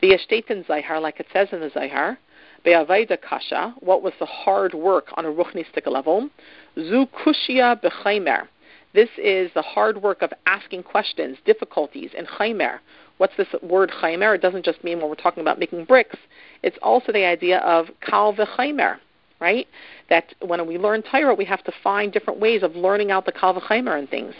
The 0.00 0.18
Eshtetin 0.18 0.66
Zohar, 0.66 1.00
like 1.00 1.20
it 1.20 1.26
says 1.32 1.48
in 1.52 1.60
the 1.60 1.70
Zohar, 1.70 2.18
Be'aveda 2.64 3.16
kasha, 3.20 3.74
what 3.80 4.02
was 4.02 4.12
the 4.18 4.26
hard 4.26 4.74
work 4.74 5.08
on 5.14 5.24
a 5.24 5.30
ruchnistic 5.30 5.86
level? 5.86 6.28
Zu 6.76 7.06
kushia 7.06 7.80
b'chaimer. 7.80 8.48
This 8.92 9.08
is 9.18 9.50
the 9.54 9.62
hard 9.62 10.02
work 10.02 10.22
of 10.22 10.32
asking 10.46 10.82
questions, 10.82 11.38
difficulties 11.44 12.10
in 12.16 12.26
chaimer. 12.26 12.78
What's 13.18 13.36
this 13.36 13.48
word 13.62 13.90
chaimer? 14.02 14.34
It 14.34 14.42
doesn't 14.42 14.64
just 14.64 14.82
mean 14.84 14.98
when 14.98 15.08
we're 15.08 15.14
talking 15.14 15.42
about 15.42 15.58
making 15.58 15.84
bricks. 15.84 16.16
It's 16.62 16.78
also 16.82 17.12
the 17.12 17.24
idea 17.24 17.58
of 17.58 17.88
kal 18.00 18.34
v'chaimer, 18.34 18.98
right? 19.40 19.66
That 20.10 20.34
when 20.40 20.66
we 20.66 20.76
learn 20.76 21.02
Torah, 21.02 21.34
we 21.34 21.44
have 21.44 21.62
to 21.64 21.72
find 21.82 22.12
different 22.12 22.40
ways 22.40 22.62
of 22.62 22.74
learning 22.74 23.10
out 23.10 23.26
the 23.26 23.32
kal 23.32 23.54
v'chaimer 23.54 23.98
and 23.98 24.08
things. 24.08 24.34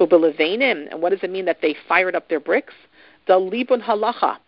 Ubelevenim, 0.00 0.90
and 0.90 1.00
what 1.00 1.10
does 1.10 1.22
it 1.22 1.30
mean 1.30 1.44
that 1.44 1.60
they 1.62 1.76
fired 1.88 2.14
up 2.14 2.28
their 2.28 2.40
bricks? 2.40 2.74
The 3.26 3.34
libun 3.34 3.82
halacha, 3.82 4.38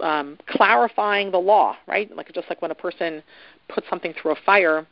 um, 0.00 0.38
clarifying 0.46 1.30
the 1.30 1.38
law, 1.38 1.76
right? 1.86 2.14
Like 2.14 2.32
just 2.32 2.48
like 2.48 2.62
when 2.62 2.70
a 2.70 2.74
person 2.74 3.22
puts 3.68 3.88
something 3.88 4.14
through 4.20 4.32
a 4.32 4.36
fire, 4.46 4.86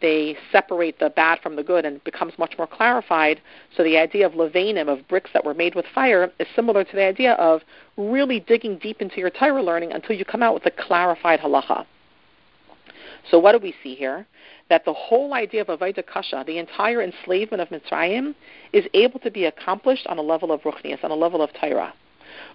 they 0.00 0.36
separate 0.52 0.98
the 0.98 1.10
bad 1.10 1.40
from 1.40 1.56
the 1.56 1.62
good 1.62 1.84
and 1.84 1.96
it 1.96 2.04
becomes 2.04 2.32
much 2.38 2.54
more 2.56 2.66
clarified. 2.66 3.40
So 3.76 3.82
the 3.82 3.96
idea 3.96 4.26
of 4.26 4.32
levanim, 4.32 4.88
of 4.88 5.06
bricks 5.08 5.30
that 5.32 5.44
were 5.44 5.54
made 5.54 5.74
with 5.74 5.86
fire, 5.94 6.30
is 6.38 6.46
similar 6.54 6.84
to 6.84 6.96
the 6.96 7.04
idea 7.04 7.32
of 7.34 7.62
really 7.96 8.40
digging 8.40 8.78
deep 8.78 9.00
into 9.02 9.18
your 9.18 9.30
Torah 9.30 9.62
learning 9.62 9.92
until 9.92 10.16
you 10.16 10.24
come 10.24 10.42
out 10.42 10.54
with 10.54 10.66
a 10.66 10.70
clarified 10.70 11.40
halacha. 11.40 11.84
So 13.30 13.38
what 13.38 13.52
do 13.52 13.58
we 13.58 13.74
see 13.82 13.94
here? 13.94 14.26
That 14.70 14.84
the 14.84 14.92
whole 14.92 15.34
idea 15.34 15.62
of 15.62 15.66
Avaita 15.68 16.06
Kasha, 16.06 16.44
the 16.46 16.58
entire 16.58 17.02
enslavement 17.02 17.60
of 17.60 17.68
Mitzrayim, 17.68 18.34
is 18.72 18.84
able 18.94 19.18
to 19.20 19.30
be 19.30 19.46
accomplished 19.46 20.06
on 20.06 20.18
a 20.18 20.22
level 20.22 20.52
of 20.52 20.62
Ruchnias, 20.62 21.02
on 21.02 21.10
a 21.10 21.14
level 21.14 21.42
of 21.42 21.50
Torah. 21.54 21.92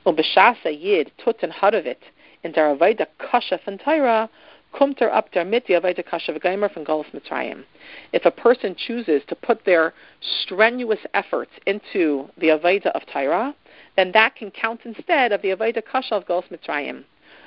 Umbashasa 0.05 0.71
Yid 0.71 1.11
Tut 1.23 1.43
and 1.43 1.53
Haravit 1.53 1.97
in 2.43 2.51
der 2.51 2.75
Avaita 2.75 3.07
Kasha 3.17 3.59
von 3.63 3.77
Torah, 3.77 4.29
kumter 4.73 5.13
up 5.13 5.31
der 5.31 5.45
mit 5.45 5.67
die 5.67 5.73
Avaita 5.73 6.05
Kasha 6.05 6.33
v'geimer 6.33 6.71
von 6.73 6.83
Golus 6.83 7.07
Mitzrayim. 7.13 7.63
If 8.11 8.25
a 8.25 8.31
person 8.31 8.75
chooses 8.75 9.21
to 9.27 9.35
put 9.35 9.63
their 9.65 9.93
strenuous 10.21 10.99
efforts 11.13 11.51
into 11.65 12.29
the 12.37 12.47
Avaita 12.47 12.87
of 12.87 13.05
Torah, 13.05 13.55
then 13.95 14.11
that 14.13 14.35
can 14.35 14.51
count 14.51 14.81
instead 14.83 15.31
of 15.31 15.41
the 15.41 15.49
Avaita 15.49 15.83
Kasha 15.85 16.15
of 16.15 16.25
Golus 16.25 16.49
Mitzrayim. 16.49 17.03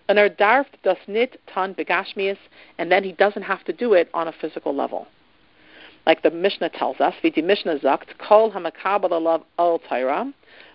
And 0.09 0.19
er 0.19 0.29
darf 0.29 0.67
das 0.85 0.99
nit 1.09 1.41
tan 1.53 1.75
begashmias, 1.75 2.39
and 2.79 2.91
then 2.91 3.03
he 3.03 3.13
doesn't 3.13 3.43
have 3.43 3.65
to 3.65 3.73
do 3.73 3.93
it 3.95 4.09
on 4.15 4.29
a 4.29 4.33
physical 4.33 4.75
level. 4.75 5.09
Like 6.07 6.23
the 6.23 6.31
Mishnah 6.31 6.71
tells 6.71 7.01
us, 7.01 7.15
wie 7.23 7.31
die 7.31 7.43
Mishnah 7.43 7.81
sagt, 7.81 8.17
kol 8.19 8.53
hamakabel 8.53 9.11
alav 9.11 9.43
al 9.59 9.81
Torah, 9.81 10.33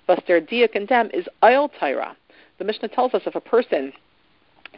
was 0.07 0.19
der 0.27 0.39
dia 0.39 0.67
condemn 0.67 1.09
is 1.13 1.27
oil 1.43 1.69
Torah. 1.79 2.15
The 2.57 2.65
Mishnah 2.65 2.89
tells 2.89 3.13
us 3.13 3.23
if 3.25 3.35
a 3.35 3.41
person 3.41 3.93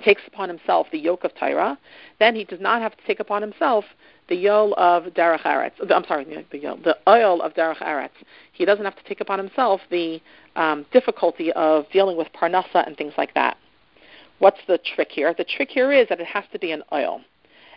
takes 0.04 0.22
upon 0.28 0.50
himself 0.50 0.88
the 0.92 0.98
yoke 0.98 1.24
of 1.24 1.34
Torah, 1.36 1.78
then 2.20 2.36
he 2.36 2.44
does 2.44 2.60
not 2.60 2.82
have 2.82 2.96
to 2.98 3.04
take 3.06 3.20
upon 3.20 3.42
himself 3.42 3.86
the 4.30 4.36
yoke 4.36 4.74
of 4.78 5.04
Derech 5.14 5.44
Eretz. 5.44 5.74
I'm 5.92 6.06
sorry, 6.06 6.26
the, 6.52 6.58
yoke, 6.58 6.84
the 6.84 6.98
oil 7.08 7.42
of 7.42 7.54
Derech 7.54 7.80
Eretz. 7.80 8.10
He 8.52 8.66
doesn't 8.66 8.86
have 8.86 8.96
to 8.96 9.04
take 9.04 9.22
upon 9.22 9.40
himself 9.40 9.82
the 9.92 10.22
um, 10.56 10.86
difficulty 10.92 11.52
of 11.54 11.86
dealing 11.92 12.18
with 12.18 12.28
parnasa 12.34 12.86
and 12.88 12.98
things 12.98 13.14
like 13.18 13.34
that. 13.34 13.58
What's 14.40 14.60
the 14.68 14.78
trick 14.96 15.10
here? 15.12 15.34
The 15.34 15.46
trick 15.46 15.70
here 15.70 15.92
is 15.92 16.10
that 16.10 16.20
it 16.20 16.28
has 16.28 16.44
to 16.52 16.60
be 16.60 16.72
an 16.72 16.84
oil. 16.92 17.22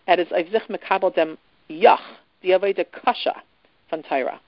It 0.09 0.21
is 0.21 0.29
Ivzich 0.29 0.69
Mekabel 0.69 1.15
Dem 1.15 1.39
Yach, 1.69 2.01
the 2.43 2.51
Aveda 2.51 2.85
Kasha 2.93 3.43
von 3.91 4.03
Torah. 4.03 4.41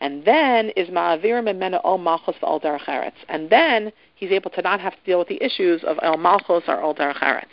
And 0.00 0.24
then 0.24 0.70
is 0.70 0.88
Ma'avir 0.88 1.42
Memena 1.42 1.80
Ol 1.84 1.98
Malchus 1.98 2.36
Ol 2.42 2.60
Derech 2.60 3.12
And 3.28 3.50
then 3.50 3.92
he's 4.14 4.30
able 4.30 4.50
to 4.52 4.62
not 4.62 4.80
have 4.80 4.94
to 4.94 5.04
deal 5.04 5.18
with 5.18 5.28
the 5.28 5.42
issues 5.42 5.82
of 5.84 5.98
El 6.02 6.16
Malchus 6.16 6.64
or 6.68 6.82
Ol 6.82 6.94
Derech 6.94 7.44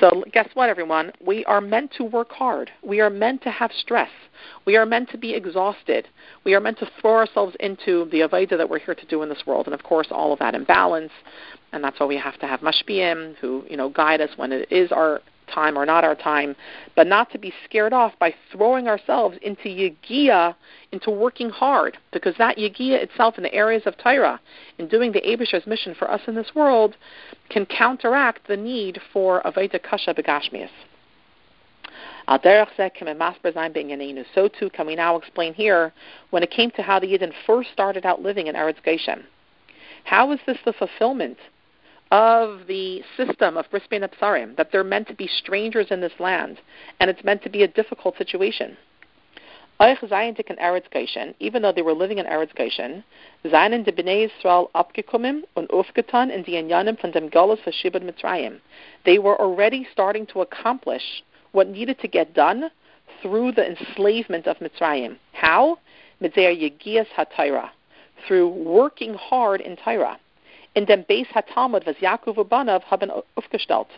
So 0.00 0.24
guess 0.32 0.48
what, 0.54 0.68
everyone? 0.68 1.12
We 1.24 1.44
are 1.44 1.60
meant 1.60 1.92
to 1.98 2.04
work 2.04 2.32
hard. 2.32 2.70
We 2.82 3.00
are 3.00 3.10
meant 3.10 3.42
to 3.42 3.50
have 3.50 3.70
stress. 3.72 4.10
We 4.66 4.76
are 4.76 4.86
meant 4.86 5.10
to 5.10 5.18
be 5.18 5.34
exhausted. 5.34 6.08
We 6.44 6.54
are 6.54 6.60
meant 6.60 6.78
to 6.78 6.90
throw 7.00 7.14
ourselves 7.14 7.56
into 7.60 8.08
the 8.10 8.20
Aveda 8.20 8.56
that 8.56 8.68
we're 8.68 8.80
here 8.80 8.94
to 8.94 9.06
do 9.06 9.22
in 9.22 9.28
this 9.28 9.46
world. 9.46 9.66
And 9.66 9.74
of 9.74 9.82
course, 9.82 10.08
all 10.10 10.32
of 10.32 10.38
that 10.40 10.54
in 10.54 10.64
balance. 10.64 11.12
And 11.72 11.82
that's 11.82 11.98
why 12.00 12.06
we 12.06 12.16
have 12.16 12.38
to 12.40 12.46
have 12.46 12.60
mashpiyim 12.60 13.36
who, 13.36 13.64
you 13.68 13.76
know, 13.76 13.88
guide 13.88 14.20
us 14.20 14.30
when 14.36 14.52
it 14.52 14.70
is 14.70 14.90
our 14.92 15.20
time 15.46 15.78
or 15.78 15.86
not 15.86 16.04
our 16.04 16.14
time, 16.14 16.54
but 16.96 17.06
not 17.06 17.30
to 17.32 17.38
be 17.38 17.52
scared 17.64 17.92
off 17.92 18.12
by 18.18 18.34
throwing 18.52 18.88
ourselves 18.88 19.36
into 19.42 19.68
yagia, 19.68 20.54
into 20.92 21.10
working 21.10 21.50
hard, 21.50 21.98
because 22.12 22.34
that 22.38 22.56
yagia 22.56 23.02
itself 23.02 23.36
in 23.36 23.42
the 23.42 23.54
areas 23.54 23.82
of 23.86 23.96
Torah, 23.98 24.40
in 24.78 24.88
doing 24.88 25.12
the 25.12 25.20
Abishter's 25.20 25.66
mission 25.66 25.94
for 25.94 26.10
us 26.10 26.22
in 26.26 26.34
this 26.34 26.54
world, 26.54 26.96
can 27.50 27.66
counteract 27.66 28.48
the 28.48 28.56
need 28.56 29.00
for 29.12 29.42
Aveda 29.42 29.82
Kasha 29.82 30.14
Begashmias. 30.14 30.70
So 32.26 32.38
too 34.48 34.70
can 34.70 34.86
we 34.86 34.94
now 34.94 35.16
explain 35.16 35.52
here 35.52 35.92
when 36.30 36.42
it 36.42 36.50
came 36.50 36.70
to 36.70 36.82
how 36.82 36.98
the 36.98 37.06
Yidden 37.06 37.34
first 37.46 37.70
started 37.70 38.06
out 38.06 38.22
living 38.22 38.46
in 38.46 38.54
Eretz 38.54 38.82
Goshen. 38.82 39.24
How 40.04 40.32
is 40.32 40.40
this 40.46 40.56
the 40.64 40.72
fulfillment 40.72 41.36
of 42.14 42.68
the 42.68 43.02
system 43.16 43.56
of 43.56 43.68
Bris 43.72 43.82
Bein 43.90 44.02
Absarim, 44.02 44.56
that 44.56 44.70
they're 44.70 44.84
meant 44.84 45.08
to 45.08 45.14
be 45.14 45.26
strangers 45.26 45.88
in 45.90 46.00
this 46.00 46.12
land, 46.20 46.60
and 47.00 47.10
it's 47.10 47.24
meant 47.24 47.42
to 47.42 47.50
be 47.50 47.64
a 47.64 47.68
difficult 47.68 48.16
situation. 48.16 48.76
Even 49.80 51.62
though 51.62 51.72
they 51.72 51.82
were 51.82 51.92
living 51.92 52.18
in 52.18 52.26
Eretz 52.26 52.54
Goshen, 52.54 53.02
Bnei 53.44 54.30
und 55.56 55.70
in 56.30 56.44
die 56.44 56.96
von 57.00 57.10
dem 57.10 57.30
Mitzrayim. 58.06 58.60
They 59.04 59.18
were 59.18 59.40
already 59.40 59.84
starting 59.90 60.26
to 60.26 60.42
accomplish 60.42 61.24
what 61.50 61.66
needed 61.66 61.98
to 61.98 62.06
get 62.06 62.32
done 62.32 62.70
through 63.22 63.50
the 63.50 63.66
enslavement 63.68 64.46
of 64.46 64.58
Mitzrayim. 64.58 65.18
How? 65.32 65.80
Mitzer 66.22 66.54
Yegias 66.54 67.08
HaTaira. 67.16 67.70
Through 68.28 68.50
working 68.50 69.14
hard 69.14 69.60
in 69.60 69.74
Torah 69.74 70.20
in 70.74 70.84
dem 70.84 71.04
Beis 71.04 71.26
HaTalmud 71.28 71.86
was 71.86 71.96
Yaakov 71.96 72.36
Ubanav 72.36 72.82
haben 72.84 73.10
aufgestellt. 73.36 73.88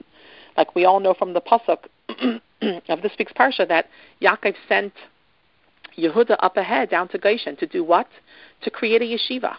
Like 0.56 0.74
we 0.74 0.84
all 0.84 1.00
know 1.00 1.14
from 1.14 1.32
the 1.32 1.40
pasuk 1.40 1.86
of 2.88 3.02
this 3.02 3.12
week's 3.18 3.32
parsha 3.32 3.66
that 3.68 3.86
Yaakov 4.20 4.54
sent 4.68 4.92
Yehuda 5.96 6.36
up 6.40 6.56
ahead 6.56 6.90
down 6.90 7.08
to 7.08 7.18
Goshen 7.18 7.56
to 7.56 7.66
do 7.66 7.82
what? 7.82 8.08
To 8.62 8.70
create 8.70 9.02
a 9.02 9.04
yeshiva. 9.04 9.56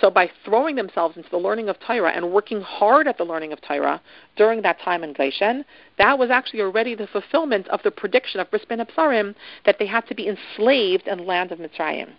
So 0.00 0.10
by 0.10 0.30
throwing 0.44 0.76
themselves 0.76 1.16
into 1.16 1.30
the 1.30 1.38
learning 1.38 1.68
of 1.68 1.76
Torah 1.80 2.10
and 2.10 2.30
working 2.30 2.60
hard 2.60 3.08
at 3.08 3.16
the 3.16 3.24
learning 3.24 3.52
of 3.52 3.60
Torah 3.62 4.00
during 4.36 4.60
that 4.62 4.78
time 4.80 5.02
in 5.02 5.14
Goshen, 5.14 5.64
that 5.96 6.18
was 6.18 6.30
actually 6.30 6.60
already 6.60 6.94
the 6.94 7.06
fulfillment 7.06 7.66
of 7.68 7.82
the 7.82 7.90
prediction 7.90 8.40
of 8.40 8.50
Bris 8.50 8.64
Bein 8.68 8.84
Absarim 8.84 9.34
that 9.64 9.78
they 9.78 9.86
had 9.86 10.06
to 10.08 10.14
be 10.14 10.28
enslaved 10.28 11.08
in 11.08 11.18
the 11.18 11.24
land 11.24 11.50
of 11.50 11.58
Mitzrayim. 11.58 12.10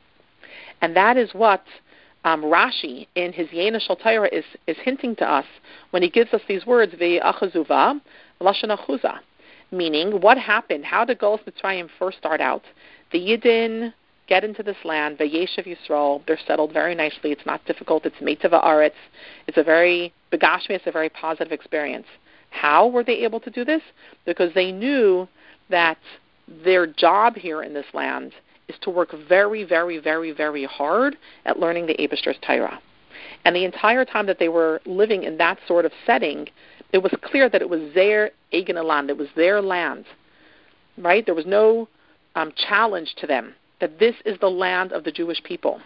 And 0.81 0.95
that 0.95 1.17
is 1.17 1.33
what 1.33 1.63
um, 2.23 2.43
Rashi 2.43 3.07
in 3.15 3.31
his 3.33 3.47
Yena 3.47 3.81
Torah 4.01 4.29
is, 4.31 4.43
is 4.67 4.77
hinting 4.83 5.15
to 5.17 5.29
us 5.29 5.45
when 5.91 6.03
he 6.03 6.09
gives 6.09 6.33
us 6.33 6.41
these 6.47 6.65
words, 6.65 6.93
Ve'achazuva, 6.93 8.01
Lashon 8.41 9.19
meaning 9.71 10.21
what 10.21 10.37
happened? 10.37 10.85
How 10.85 11.05
did 11.05 11.19
Golos 11.19 11.39
Mitzrayim 11.43 11.89
first 11.99 12.17
start 12.17 12.41
out? 12.41 12.63
The 13.11 13.19
Yidden 13.19 13.93
get 14.27 14.43
into 14.43 14.61
this 14.61 14.77
land, 14.83 15.17
Vayeshev 15.17 15.65
Yisrael, 15.65 16.21
they're 16.25 16.39
settled 16.45 16.73
very 16.73 16.95
nicely. 16.95 17.31
It's 17.31 17.45
not 17.45 17.63
difficult. 17.65 18.05
It's 18.05 18.17
Meitava 18.17 18.63
Aretz. 18.63 18.91
It's 19.47 19.57
a 19.57 19.63
very, 19.63 20.13
Begashmi, 20.31 20.71
it's 20.71 20.87
a 20.87 20.91
very 20.91 21.09
positive 21.09 21.53
experience. 21.53 22.07
How 22.49 22.87
were 22.87 23.03
they 23.03 23.23
able 23.23 23.39
to 23.41 23.49
do 23.49 23.63
this? 23.63 23.81
Because 24.25 24.53
they 24.53 24.71
knew 24.71 25.27
that 25.69 25.97
their 26.63 26.87
job 26.87 27.35
here 27.35 27.63
in 27.63 27.73
this 27.73 27.85
land– 27.93 28.33
is 28.67 28.75
to 28.81 28.89
work 28.89 29.13
very, 29.27 29.63
very, 29.63 29.97
very, 29.97 30.31
very 30.31 30.65
hard 30.65 31.17
at 31.45 31.59
learning 31.59 31.87
the 31.87 31.95
Abishter's 31.95 32.37
Torah. 32.45 32.79
And 33.45 33.55
the 33.55 33.65
entire 33.65 34.05
time 34.05 34.25
that 34.27 34.39
they 34.39 34.49
were 34.49 34.81
living 34.85 35.23
in 35.23 35.37
that 35.37 35.59
sort 35.67 35.85
of 35.85 35.91
setting, 36.05 36.49
it 36.91 36.99
was 36.99 37.13
clear 37.23 37.49
that 37.49 37.61
it 37.61 37.69
was 37.69 37.93
their 37.93 38.31
land, 38.51 39.09
it 39.09 39.17
was 39.17 39.29
their 39.35 39.61
land, 39.61 40.05
right? 40.97 41.25
There 41.25 41.35
was 41.35 41.45
no 41.45 41.87
um, 42.35 42.51
challenge 42.55 43.15
to 43.17 43.27
them 43.27 43.53
that 43.79 43.99
this 43.99 44.15
is 44.25 44.39
the 44.39 44.49
land 44.49 44.91
of 44.91 45.03
the 45.03 45.11
Jewish 45.11 45.41
people. 45.43 45.81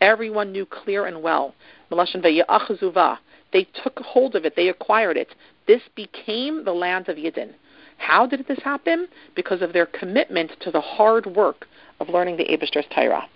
Everyone 0.00 0.52
knew 0.52 0.66
clear 0.66 1.06
and 1.06 1.22
well. 1.22 1.54
They 1.90 3.68
took 3.82 3.98
hold 4.00 4.34
of 4.34 4.44
it, 4.44 4.56
they 4.56 4.68
acquired 4.68 5.16
it. 5.16 5.34
This 5.66 5.82
became 5.94 6.64
the 6.64 6.72
land 6.72 7.08
of 7.08 7.16
Yidden. 7.16 7.54
How 7.98 8.26
did 8.26 8.46
this 8.46 8.58
happen? 8.62 9.08
Because 9.34 9.62
of 9.62 9.72
their 9.72 9.86
commitment 9.86 10.52
to 10.60 10.70
the 10.70 10.80
hard 10.80 11.26
work 11.26 11.66
of 12.00 12.08
learning 12.08 12.36
the 12.36 12.44
Abishter's 12.44 12.86
Torah. 12.94 13.26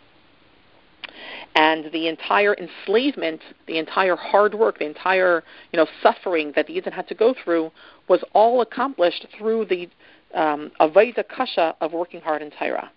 And 1.54 1.90
the 1.92 2.08
entire 2.08 2.54
enslavement, 2.54 3.40
the 3.66 3.78
entire 3.78 4.14
hard 4.14 4.54
work, 4.54 4.78
the 4.78 4.86
entire 4.86 5.42
you 5.72 5.78
know 5.78 5.86
suffering 6.02 6.52
that 6.54 6.66
the 6.66 6.74
Yidden 6.74 6.92
had 6.92 7.08
to 7.08 7.14
go 7.14 7.34
through 7.42 7.72
was 8.08 8.22
all 8.32 8.60
accomplished 8.60 9.26
through 9.36 9.64
the 9.66 9.88
um, 10.34 10.70
Aveda 10.80 11.24
Kasha 11.26 11.74
of 11.80 11.92
working 11.92 12.20
hard 12.20 12.42
in 12.42 12.50
Torah. 12.50 12.90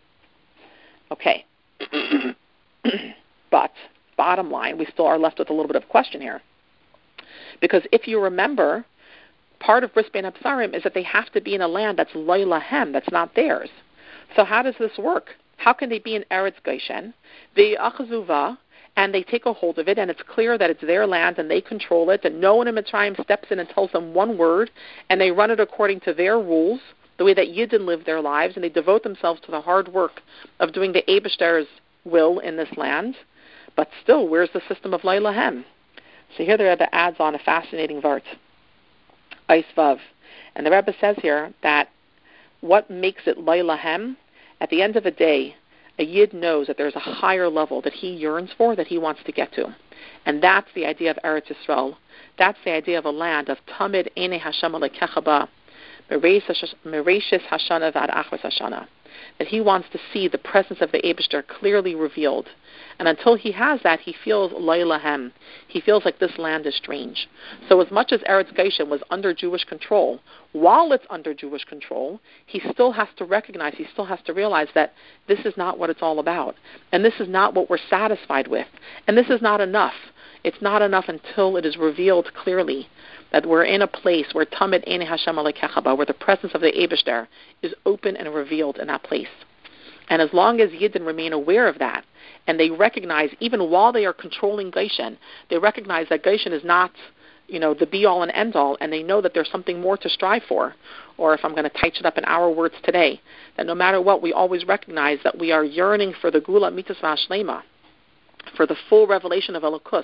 Okay. 1.12 1.46
but 3.52 3.72
bottom 4.18 4.52
line, 4.52 4.78
we 4.78 4.86
still 4.86 5.08
are 5.08 5.18
left 5.18 5.40
with 5.40 5.50
a 5.50 5.54
little 5.54 5.68
bit 5.68 5.76
of 5.76 5.84
a 5.84 5.88
question 5.88 6.22
here. 6.22 6.42
Because 7.60 7.84
if 7.92 8.08
you 8.08 8.22
remember, 8.22 8.86
part 9.62 9.84
of 9.84 9.94
Bris 9.94 10.08
Bein 10.14 10.26
Absarim 10.26 10.76
is 10.76 10.84
that 10.84 10.94
they 10.94 11.04
have 11.04 11.32
to 11.32 11.42
be 11.42 11.56
in 11.56 11.62
a 11.62 11.68
land 11.68 11.98
that's 11.98 12.12
loylahem, 12.12 12.92
that's 12.92 13.12
not 13.12 13.36
theirs. 13.36 13.70
So 14.36 14.44
how 14.44 14.62
does 14.64 14.76
this 14.80 14.98
work? 14.98 15.30
How 15.58 15.74
can 15.74 15.90
they 15.90 16.00
be 16.00 16.16
in 16.16 16.26
Eretz 16.32 16.62
Goshen, 16.64 17.14
the 17.56 17.78
Achazuva, 17.80 18.58
and 18.98 19.14
they 19.14 19.24
take 19.24 19.46
a 19.46 19.54
hold 19.54 19.80
of 19.80 19.88
it, 19.88 19.98
and 19.98 20.12
it's 20.12 20.22
clear 20.24 20.58
that 20.58 20.70
it's 20.70 20.82
their 20.82 21.08
land 21.08 21.38
and 21.38 21.50
they 21.50 21.62
control 21.62 22.10
it, 22.10 22.26
and 22.26 22.42
no 22.42 22.56
one 22.56 22.68
in 22.68 22.76
Mitzrayim 22.76 23.22
steps 23.24 23.48
in 23.52 23.60
and 23.60 23.70
tells 23.70 23.92
them 23.92 24.14
one 24.14 24.38
word, 24.38 24.72
and 25.10 25.22
they 25.22 25.32
run 25.32 25.52
it 25.52 25.60
according 25.60 26.02
to 26.02 26.14
their 26.14 26.38
rules, 26.38 26.82
the 27.18 27.24
way 27.24 27.34
that 27.34 27.48
Yidden 27.48 27.86
live 27.86 28.04
their 28.06 28.20
lives, 28.20 28.56
and 28.56 28.64
they 28.64 28.70
devote 28.70 29.04
themselves 29.04 29.40
to 29.42 29.52
the 29.52 29.62
hard 29.62 29.88
work 29.88 30.22
of 30.60 30.74
doing 30.74 30.92
the 30.92 31.04
Abishter's 31.08 31.68
will 32.04 32.40
in 32.40 32.58
this 32.58 32.76
land. 32.76 33.16
But 33.76 33.90
still, 34.04 34.28
where's 34.28 34.50
the 34.54 34.62
system 34.68 34.94
of 34.94 35.02
Leilahem? 35.02 35.64
So 36.38 36.44
here 36.44 36.58
the 36.58 36.66
Rebbe 36.66 36.94
adds 36.94 37.18
on 37.20 37.36
a 37.36 37.40
fascinating 37.40 38.02
vart, 38.02 38.24
And 40.56 40.66
the 40.66 40.72
Rebbe 40.72 40.94
says 41.00 41.18
here 41.22 41.54
that 41.64 41.90
what 42.62 42.90
makes 42.90 43.24
it 43.26 43.38
Leilahem, 43.38 44.16
at 44.60 44.70
the 44.70 44.82
end 44.82 44.96
of 44.96 45.04
the 45.04 45.12
day, 45.12 45.56
a 46.00 46.04
Yid 46.04 46.34
knows 46.34 46.68
that 46.68 46.78
there's 46.78 46.96
a 46.96 47.00
higher 47.00 47.50
level 47.50 47.82
that 47.82 47.94
he 47.94 48.10
yearns 48.10 48.52
for, 48.58 48.76
that 48.76 48.88
he 48.88 48.98
wants 48.98 49.22
to 49.26 49.32
get 49.32 49.54
to. 49.54 49.76
And 50.26 50.42
that's 50.42 50.70
the 50.74 50.86
idea 50.86 51.12
of 51.12 51.18
Eretz 51.24 51.52
Yisrael. 51.52 51.96
That's 52.38 52.58
the 52.64 52.72
idea 52.72 52.98
of 52.98 53.06
a 53.06 53.12
land 53.12 53.50
of 53.50 53.58
Tamid 53.68 54.08
Ene 54.18 54.40
Hashem 54.40 54.72
Alekechaba, 54.72 55.48
Mereshis 56.10 57.42
Hashana 57.50 57.94
Vad 57.94 58.10
Achras 58.10 58.42
Hashana. 58.42 58.88
That 59.38 59.48
he 59.48 59.62
wants 59.62 59.90
to 59.92 60.00
see 60.12 60.28
the 60.28 60.38
presence 60.38 60.82
of 60.82 60.92
the 60.92 61.02
Abishter 61.02 61.46
clearly 61.46 61.96
revealed. 61.96 62.50
And 63.00 63.08
until 63.08 63.36
he 63.36 63.52
has 63.54 63.82
that, 63.84 64.02
he 64.02 64.14
feels 64.14 64.52
loylahem. 64.52 65.32
He 65.68 65.82
feels 65.82 66.06
like 66.06 66.20
this 66.20 66.38
land 66.38 66.68
is 66.68 66.76
strange. 66.76 67.28
So 67.68 67.82
as 67.82 67.92
much 67.92 68.12
as 68.12 68.22
Eretz 68.22 68.56
Goshen 68.56 68.90
was 68.90 69.02
under 69.10 69.34
Jewish 69.34 69.64
control, 69.64 70.20
while 70.52 70.92
it's 70.92 71.06
under 71.10 71.34
Jewish 71.34 71.66
control, 71.66 72.20
he 72.46 72.62
still 72.72 72.92
has 72.92 73.08
to 73.18 73.26
recognize, 73.26 73.74
he 73.76 73.88
still 73.92 74.06
has 74.06 74.20
to 74.26 74.34
realize 74.34 74.68
that 74.76 74.94
this 75.28 75.40
is 75.46 75.58
not 75.58 75.80
what 75.80 75.90
it's 75.90 76.02
all 76.02 76.20
about. 76.20 76.56
And 76.92 77.04
this 77.04 77.20
is 77.20 77.28
not 77.28 77.56
what 77.56 77.70
we're 77.70 77.80
satisfied 77.90 78.48
with. 78.48 78.68
And 79.08 79.18
this 79.18 79.30
is 79.30 79.42
not 79.42 79.62
enough. 79.62 79.96
It's 80.44 80.62
not 80.62 80.82
enough 80.82 81.06
until 81.08 81.58
it 81.58 81.66
is 81.66 81.78
revealed 81.78 82.34
clearly 82.34 82.88
that 83.32 83.46
we're 83.46 83.64
in 83.64 83.82
a 83.82 83.88
place 83.88 84.28
where 84.34 84.46
Tamid 84.46 84.88
Ene 84.88 85.02
Hashem 85.02 85.36
Alekechaba, 85.36 85.96
where 85.96 86.06
the 86.06 86.14
presence 86.14 86.54
of 86.54 86.62
the 86.62 86.72
Abishter 86.72 87.28
is 87.62 87.74
open 87.86 88.18
and 88.18 88.34
revealed 88.34 88.78
in 88.78 88.88
that 88.88 89.04
place. 89.04 89.28
And 90.10 90.22
as 90.22 90.34
long 90.34 90.60
as 90.60 90.70
Yidden 90.72 91.06
remain 91.06 91.32
aware 91.32 91.68
of 91.68 91.80
that, 91.80 92.04
and 92.48 92.60
they 92.60 92.70
recognize, 92.70 93.30
even 93.40 93.70
while 93.70 93.94
they 93.94 94.06
are 94.06 94.14
controlling 94.14 94.70
Goshen, 94.70 95.18
they 95.50 95.58
recognize 95.58 96.08
that 96.10 96.24
Goshen 96.24 96.52
is 96.52 96.64
not, 96.66 96.92
you 97.48 97.60
know, 97.60 97.74
the 97.74 97.86
be 97.86 98.06
all 98.06 98.22
and 98.22 98.32
end 98.34 98.56
all, 98.56 98.78
and 98.82 98.92
they 98.92 99.04
know 99.04 99.22
that 99.22 99.34
there's 99.34 99.50
something 99.50 99.80
more 99.80 99.96
to 99.98 100.10
strive 100.10 100.44
for. 100.50 100.76
Or 101.18 101.34
if 101.34 101.46
I'm 101.46 101.52
going 101.52 101.64
to 101.64 101.70
touch 101.70 102.00
it 102.00 102.06
up 102.06 102.18
in 102.18 102.26
our 102.26 102.52
words 102.52 102.76
today, 102.84 103.22
that 103.56 103.66
no 103.66 103.76
matter 103.76 104.02
what, 104.02 104.22
we 104.22 104.34
always 104.34 104.66
recognize 104.66 105.20
that 105.24 105.38
we 105.38 105.52
are 105.52 105.64
yearning 105.64 106.14
for 106.20 106.32
the 106.32 106.42
Gula 106.42 106.72
Mitzvah 106.72 107.16
Shlema, 107.30 107.62
for 108.58 108.66
the 108.66 108.76
full 108.90 109.08
revelation 109.08 109.56
of 109.56 109.64
Elokus 109.64 110.04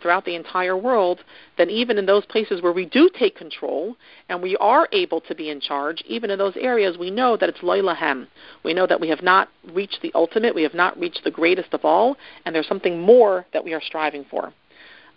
throughout 0.00 0.24
the 0.24 0.34
entire 0.34 0.76
world, 0.76 1.20
then 1.58 1.70
even 1.70 1.98
in 1.98 2.06
those 2.06 2.24
places 2.26 2.62
where 2.62 2.72
we 2.72 2.86
do 2.86 3.10
take 3.18 3.36
control 3.36 3.96
and 4.28 4.42
we 4.42 4.56
are 4.56 4.88
able 4.92 5.20
to 5.22 5.34
be 5.34 5.50
in 5.50 5.60
charge, 5.60 6.02
even 6.06 6.30
in 6.30 6.38
those 6.38 6.56
areas, 6.56 6.98
we 6.98 7.10
know 7.10 7.36
that 7.36 7.48
it's 7.48 7.58
loylahem. 7.58 8.26
We 8.64 8.74
know 8.74 8.86
that 8.86 9.00
we 9.00 9.08
have 9.08 9.22
not 9.22 9.48
reached 9.72 9.98
the 10.02 10.12
ultimate, 10.14 10.54
we 10.54 10.62
have 10.62 10.74
not 10.74 10.98
reached 10.98 11.24
the 11.24 11.30
greatest 11.30 11.72
of 11.72 11.84
all, 11.84 12.16
and 12.44 12.54
there's 12.54 12.68
something 12.68 13.00
more 13.00 13.46
that 13.52 13.64
we 13.64 13.74
are 13.74 13.80
striving 13.80 14.24
for. 14.30 14.52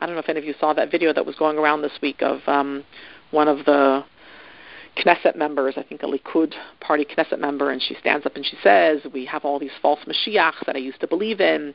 I 0.01 0.05
don't 0.05 0.15
know 0.15 0.21
if 0.21 0.29
any 0.29 0.39
of 0.39 0.45
you 0.45 0.55
saw 0.59 0.73
that 0.73 0.91
video 0.91 1.13
that 1.13 1.25
was 1.25 1.35
going 1.35 1.57
around 1.57 1.81
this 1.81 1.97
week 2.01 2.21
of 2.21 2.41
um, 2.47 2.83
one 3.31 3.47
of 3.47 3.59
the 3.65 4.03
Knesset 4.97 5.35
members, 5.35 5.73
I 5.77 5.83
think 5.83 6.03
a 6.03 6.05
Likud 6.05 6.53
party 6.79 7.05
Knesset 7.05 7.39
member, 7.39 7.71
and 7.71 7.81
she 7.81 7.95
stands 7.95 8.25
up 8.25 8.35
and 8.35 8.45
she 8.45 8.57
says, 8.61 9.01
"We 9.11 9.25
have 9.25 9.43
all 9.43 9.57
these 9.57 9.71
false 9.81 9.99
Mashiachs 10.05 10.65
that 10.65 10.75
I 10.75 10.79
used 10.79 10.99
to 11.01 11.07
believe 11.07 11.41
in, 11.41 11.74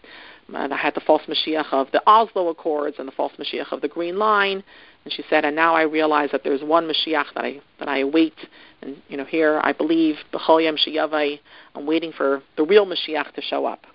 and 0.54 0.72
I 0.72 0.76
had 0.76 0.94
the 0.94 1.00
false 1.00 1.22
Mashiach 1.28 1.72
of 1.72 1.90
the 1.92 2.02
Oslo 2.06 2.48
Accords 2.48 2.96
and 2.98 3.06
the 3.06 3.12
false 3.12 3.32
Mashiach 3.38 3.72
of 3.72 3.80
the 3.80 3.88
Green 3.88 4.18
Line." 4.18 4.62
And 5.04 5.12
she 5.12 5.22
said, 5.28 5.44
"And 5.44 5.54
now 5.54 5.74
I 5.74 5.82
realize 5.82 6.30
that 6.32 6.42
there's 6.44 6.62
one 6.62 6.88
Mashiach 6.88 7.34
that 7.34 7.44
I 7.44 7.60
that 7.78 7.88
I 7.88 7.98
await, 7.98 8.36
and 8.82 9.02
you 9.08 9.16
know 9.16 9.24
here 9.24 9.60
I 9.62 9.72
believe 9.72 10.16
B'chol 10.32 10.64
Yom 10.64 10.76
Sheyavai. 10.76 11.40
I'm 11.74 11.86
waiting 11.86 12.12
for 12.12 12.42
the 12.56 12.64
real 12.64 12.86
Mashiach 12.86 13.32
to 13.32 13.42
show 13.42 13.66
up." 13.66 13.86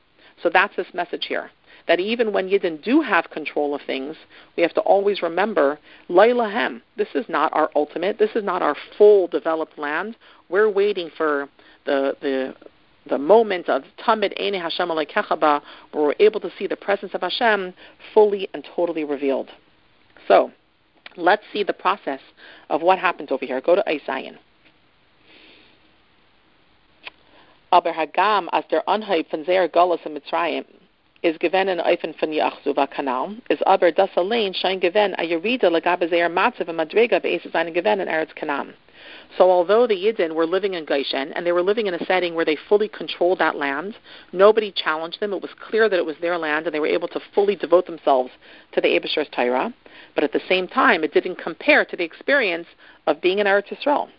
So 0.41 0.49
that's 0.49 0.75
this 0.75 0.93
message 0.93 1.25
here 1.27 1.51
that 1.87 1.99
even 1.99 2.31
when 2.31 2.49
Yidden 2.49 2.81
do 2.83 3.01
have 3.01 3.29
control 3.29 3.75
of 3.75 3.81
things, 3.81 4.15
we 4.55 4.63
have 4.63 4.73
to 4.73 4.81
always 4.81 5.21
remember, 5.21 5.79
Leilahem, 6.09 6.81
this 6.95 7.09
is 7.13 7.25
not 7.27 7.51
our 7.53 7.69
ultimate, 7.75 8.17
this 8.17 8.31
is 8.35 8.43
not 8.43 8.61
our 8.61 8.75
full 8.97 9.27
developed 9.27 9.77
land. 9.77 10.15
We're 10.49 10.69
waiting 10.69 11.09
for 11.17 11.49
the, 11.85 12.15
the, 12.21 12.55
the 13.07 13.17
moment 13.17 13.69
of 13.69 13.83
Tamid 14.05 14.33
Eine 14.39 14.59
Hashem 14.59 14.89
Alekechaba, 14.89 15.61
where 15.91 16.03
we're 16.05 16.15
able 16.19 16.39
to 16.39 16.51
see 16.57 16.67
the 16.67 16.75
presence 16.75 17.13
of 17.13 17.21
Hashem 17.21 17.73
fully 18.13 18.49
and 18.53 18.65
totally 18.75 19.03
revealed. 19.03 19.49
So, 20.27 20.51
let's 21.17 21.43
see 21.51 21.63
the 21.63 21.73
process 21.73 22.21
of 22.69 22.81
what 22.81 22.99
happens 22.99 23.31
over 23.31 23.45
here. 23.45 23.61
Go 23.61 23.75
to 23.75 23.83
Isayan. 23.87 24.37
Aber 27.71 27.91
Hagam, 27.91 28.47
as 28.53 28.63
der 28.69 28.83
Anheb 28.87 29.29
von 29.29 29.43
sehr 29.45 29.67
Golas 29.67 30.05
in 30.05 30.13
Mitzrayim, 30.13 30.65
is 31.23 31.37
given 31.39 31.69
an 31.69 31.79
Eifen 31.79 32.13
von 32.19 32.29
Yachzuva 32.29 32.87
Kanal, 32.87 33.35
is 33.49 33.59
aber 33.65 33.91
das 33.91 34.09
allein 34.15 34.53
schein 34.53 34.79
given 34.79 35.13
a 35.15 35.23
Yerida 35.23 35.71
legabe 35.71 36.09
zeir 36.09 36.29
matzav 36.29 36.67
and 36.67 36.77
madrega 36.77 37.21
be'es 37.21 37.41
seine 37.51 37.71
given 37.71 37.99
in 37.99 38.07
Eretz 38.07 38.35
Canaan. 38.35 38.73
So 39.37 39.49
although 39.49 39.87
the 39.87 39.95
Yidden 39.95 40.35
were 40.35 40.45
living 40.45 40.75
in 40.75 40.85
Goshen, 40.85 41.33
and 41.33 41.45
they 41.45 41.51
were 41.51 41.61
living 41.61 41.87
in 41.87 41.93
a 41.93 42.05
setting 42.05 42.35
where 42.35 42.45
they 42.45 42.57
fully 42.69 42.87
controlled 42.87 43.39
that 43.39 43.55
land, 43.55 43.95
nobody 44.31 44.71
challenged 44.71 45.19
them. 45.19 45.33
It 45.33 45.41
was 45.41 45.51
clear 45.67 45.89
that 45.89 45.97
it 45.97 46.05
was 46.05 46.15
their 46.21 46.37
land, 46.37 46.65
and 46.65 46.73
they 46.73 46.79
were 46.79 46.87
able 46.87 47.07
to 47.09 47.19
fully 47.33 47.55
devote 47.55 47.85
themselves 47.85 48.31
to 48.73 48.81
the 48.81 48.89
Abishter's 48.89 49.29
Torah. 49.31 49.73
But 50.15 50.23
at 50.23 50.31
the 50.31 50.41
same 50.47 50.67
time, 50.67 51.03
it 51.03 51.13
didn't 51.13 51.37
compare 51.37 51.85
to 51.85 51.97
the 51.97 52.03
experience 52.03 52.67
of 53.07 53.21
being 53.21 53.39
in 53.39 53.47
Eretz 53.47 53.69
Yisrael. 53.69 54.09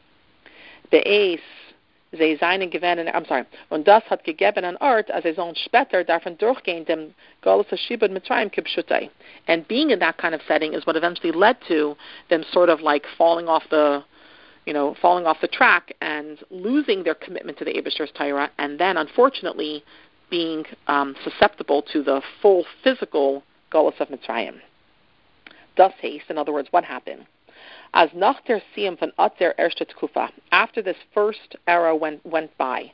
Seinen 2.39 2.71
gewähnen, 2.71 3.09
I'm 3.13 3.25
sorry, 3.25 3.45
das 3.85 4.05
hat 4.05 4.25
gegeben 4.25 4.65
an 4.65 4.77
er 4.81 5.05
später. 5.55 6.05
And 9.47 9.69
being 9.69 9.91
in 9.91 9.99
that 9.99 10.17
kind 10.19 10.35
of 10.35 10.43
setting 10.47 10.75
is 10.75 10.87
what 10.87 10.97
eventually 10.97 11.33
led 11.33 11.57
to 11.69 11.97
them 12.31 12.45
sort 12.53 12.69
of 12.69 12.81
like 12.81 13.05
falling 13.19 13.49
off 13.49 13.65
the, 13.71 14.05
you 14.67 14.73
know, 14.73 14.95
falling 15.01 15.27
off 15.27 15.39
the 15.41 15.49
track 15.49 15.93
and 16.01 16.39
losing 16.51 17.03
their 17.03 17.15
commitment 17.15 17.59
to 17.59 17.65
the 17.65 17.75
Abishter's 17.75 18.11
Torah, 18.17 18.51
and 18.59 18.79
then 18.79 18.97
unfortunately 18.97 19.85
being 20.31 20.65
um, 20.87 21.15
susceptible 21.23 21.83
to 21.93 22.03
the 22.03 22.23
full 22.41 22.65
physical 22.83 23.43
Golos 23.73 24.01
of 24.01 24.09
Mitzrayim. 24.09 24.61
Thus 25.77 25.93
haste, 26.01 26.27
in 26.31 26.39
other 26.39 26.53
words, 26.53 26.69
what 26.71 26.85
happened? 26.85 27.27
As 27.93 28.09
nach 28.15 28.45
der 28.47 28.61
Siyam 28.75 28.99
von 28.99 29.13
Atzer 29.19 29.55
erste 29.59 29.87
Tkufa, 29.87 30.31
after 30.51 30.83
this 30.83 30.97
first 31.13 31.57
era 31.67 31.95
went, 31.95 32.25
went 32.27 32.57
by, 32.59 32.93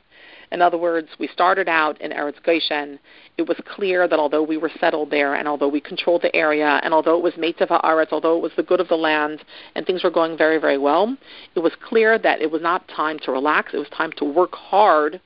in 0.51 0.61
other 0.61 0.77
words, 0.77 1.07
we 1.17 1.27
started 1.27 1.69
out 1.69 1.99
in 2.01 2.11
Eretz 2.11 2.43
Goshen. 2.43 2.99
It 3.37 3.47
was 3.47 3.57
clear 3.65 4.07
that 4.07 4.19
although 4.19 4.43
we 4.43 4.57
were 4.57 4.71
settled 4.79 5.09
there, 5.09 5.35
and 5.35 5.47
although 5.47 5.69
we 5.69 5.79
controlled 5.79 6.23
the 6.23 6.35
area, 6.35 6.81
and 6.83 6.93
although 6.93 7.17
it 7.17 7.23
was 7.23 7.33
Meitav 7.35 7.69
Haaretz, 7.69 8.11
although 8.11 8.35
it 8.35 8.41
was 8.41 8.51
the 8.57 8.63
good 8.63 8.81
of 8.81 8.89
the 8.89 8.95
land, 8.95 9.43
and 9.75 9.85
things 9.85 10.03
were 10.03 10.09
going 10.09 10.37
very, 10.37 10.57
very 10.57 10.77
well, 10.77 11.15
it 11.55 11.59
was 11.59 11.71
clear 11.87 12.17
that 12.19 12.41
it 12.41 12.51
was 12.51 12.61
not 12.61 12.87
time 12.89 13.17
to 13.19 13.31
relax. 13.31 13.73
It 13.73 13.77
was 13.77 13.89
time 13.89 14.11
to 14.17 14.25
work 14.25 14.53
hard 14.53 15.21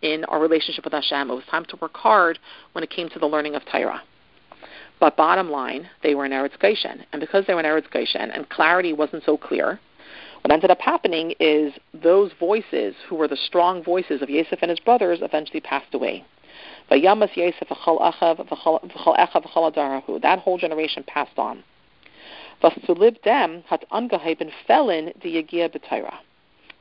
in 0.00 0.24
our 0.24 0.40
relationship 0.40 0.84
with 0.84 0.94
Hashem. 0.94 1.30
It 1.30 1.34
was 1.34 1.44
time 1.50 1.66
to 1.66 1.76
work 1.76 1.96
hard 1.96 2.38
when 2.72 2.82
it 2.82 2.90
came 2.90 3.10
to 3.10 3.18
the 3.18 3.26
learning 3.26 3.54
of 3.54 3.62
Torah. 3.66 4.02
But 4.98 5.16
bottom 5.16 5.50
line, 5.50 5.88
they 6.02 6.14
were 6.14 6.24
in 6.24 6.32
Eretz 6.32 6.58
Goshen. 6.58 7.04
And 7.12 7.20
because 7.20 7.46
they 7.46 7.54
were 7.54 7.60
in 7.60 7.66
Eretz 7.66 7.90
Goshen 7.90 8.30
and 8.30 8.48
clarity 8.48 8.92
wasn't 8.92 9.24
so 9.24 9.36
clear, 9.36 9.78
what 10.42 10.52
ended 10.52 10.70
up 10.70 10.80
happening 10.80 11.34
is 11.38 11.72
those 11.92 12.32
voices, 12.38 12.94
who 13.08 13.16
were 13.16 13.28
the 13.28 13.36
strong 13.36 13.82
voices 13.82 14.22
of 14.22 14.30
Yosef 14.30 14.58
and 14.62 14.70
his 14.70 14.80
brothers, 14.80 15.20
eventually 15.22 15.60
passed 15.60 15.94
away. 15.94 16.24
That 16.88 17.02
whole 20.38 20.58
generation 20.58 21.04
passed 21.06 21.38
on. 21.38 21.62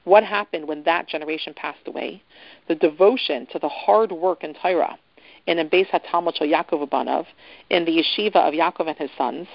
What 0.03 0.23
happened 0.23 0.67
when 0.67 0.83
that 0.83 1.07
generation 1.07 1.53
passed 1.53 1.87
away? 1.87 2.23
The 2.67 2.75
devotion 2.75 3.45
to 3.51 3.59
the 3.59 3.69
hard 3.69 4.11
work 4.11 4.43
in 4.43 4.55
Torah 4.55 4.97
in 5.45 5.57
Beis 5.69 5.87
HaTalmud 5.89 6.39
Yaakov 6.41 7.25
in 7.69 7.85
the 7.85 7.91
yeshiva 7.91 8.35
of 8.35 8.53
Yaakov 8.53 8.87
and 8.87 8.97
his 8.97 9.11
sons. 9.17 9.47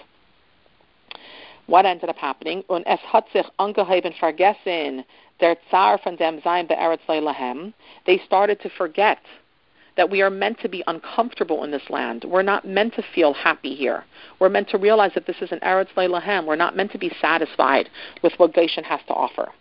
What 1.67 1.87
ended 1.87 2.11
up 2.11 2.17
happening? 2.17 2.63
Und 2.69 2.87
es 2.87 3.01
hat 3.01 3.29
sich 3.33 3.47
angeheben 3.59 4.13
vergessen 4.15 5.05
der 5.41 5.57
Zar 5.71 5.99
von 5.99 6.17
dem 6.17 6.41
Sein 6.43 6.67
be'eretz 6.67 7.01
leilahem. 7.09 7.73
They 8.05 8.19
started 8.27 8.61
to 8.61 8.69
forget 8.71 9.19
that 9.97 10.11
we 10.11 10.23
are 10.23 10.31
meant 10.31 10.59
to 10.61 10.69
be 10.69 10.83
uncomfortable 10.87 11.65
in 11.65 11.71
this 11.71 11.89
land. 11.89 12.25
We're 12.25 12.43
not 12.43 12.67
meant 12.67 12.95
to 12.95 13.03
feel 13.15 13.33
happy 13.33 13.75
here. 13.75 14.05
We're 14.41 14.49
meant 14.49 14.69
to 14.71 14.79
realize 14.79 15.13
that 15.15 15.27
this 15.27 15.41
is 15.41 15.53
an 15.53 15.61
Eretz 15.61 15.93
Leilahem. 15.97 16.47
We're 16.47 16.57
not 16.57 16.77
meant 16.77 16.93
to 16.93 16.99
be 16.99 17.13
satisfied 17.21 17.89
with 18.23 18.33
what 18.39 18.55
Goshen 18.55 18.85
has 18.85 19.01
to 19.07 19.15
offer. 19.15 19.53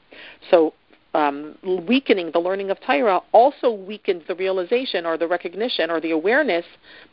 So 0.49 0.73
um, 1.13 1.55
weakening 1.87 2.31
the 2.31 2.39
learning 2.39 2.71
of 2.71 2.79
Torah 2.81 3.21
also 3.31 3.71
weakens 3.71 4.23
the 4.27 4.35
realization 4.35 5.05
or 5.05 5.17
the 5.17 5.27
recognition 5.27 5.91
or 5.91 6.01
the 6.01 6.11
awareness 6.11 6.65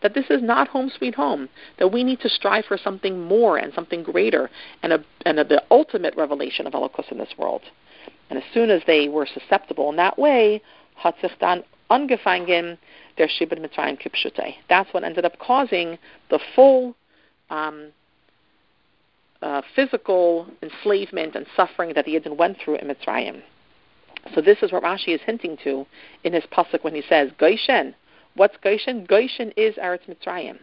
that 0.02 0.14
this 0.14 0.24
is 0.30 0.42
not 0.42 0.68
home 0.68 0.90
sweet 0.96 1.14
home, 1.14 1.48
that 1.78 1.92
we 1.92 2.02
need 2.02 2.20
to 2.20 2.28
strive 2.28 2.64
for 2.64 2.78
something 2.78 3.22
more 3.22 3.58
and 3.58 3.74
something 3.74 4.02
greater 4.02 4.50
and, 4.82 4.92
a, 4.92 5.04
and 5.26 5.38
a, 5.38 5.44
the 5.44 5.62
ultimate 5.70 6.16
revelation 6.16 6.66
of 6.66 6.72
Elokus 6.72 7.10
in 7.12 7.18
this 7.18 7.34
world. 7.36 7.62
And 8.30 8.38
as 8.38 8.44
soon 8.54 8.70
as 8.70 8.82
they 8.86 9.08
were 9.08 9.26
susceptible 9.26 9.90
in 9.90 9.96
that 9.96 10.18
way, 10.18 10.62
hat 10.94 11.16
sich 11.20 11.32
dann 11.38 11.64
angefangen 11.90 12.78
der 13.18 13.28
Shibud 13.28 13.58
Mitzrayim. 13.60 13.98
That's 14.68 14.92
what 14.94 15.04
ended 15.04 15.24
up 15.24 15.38
causing 15.38 15.98
the 16.30 16.38
full 16.54 16.94
um, 17.50 17.88
uh, 19.42 19.62
physical 19.74 20.46
enslavement 20.62 21.34
and 21.34 21.46
suffering 21.56 21.92
that 21.94 22.04
the 22.04 22.14
Yidden 22.14 22.36
went 22.36 22.58
through 22.64 22.76
in 22.76 22.88
Mitzrayim. 22.88 23.42
So 24.34 24.40
this 24.40 24.58
is 24.62 24.72
what 24.72 24.82
Rashi 24.82 25.14
is 25.14 25.20
hinting 25.24 25.56
to 25.64 25.86
in 26.24 26.32
his 26.32 26.44
pasuk 26.52 26.84
when 26.84 26.94
he 26.94 27.02
says 27.08 27.30
Goshen. 27.38 27.94
What's 28.34 28.56
Goshen? 28.62 29.04
Goshen 29.06 29.52
is 29.56 29.74
Eretz 29.76 30.08
Mitzrayim. 30.08 30.58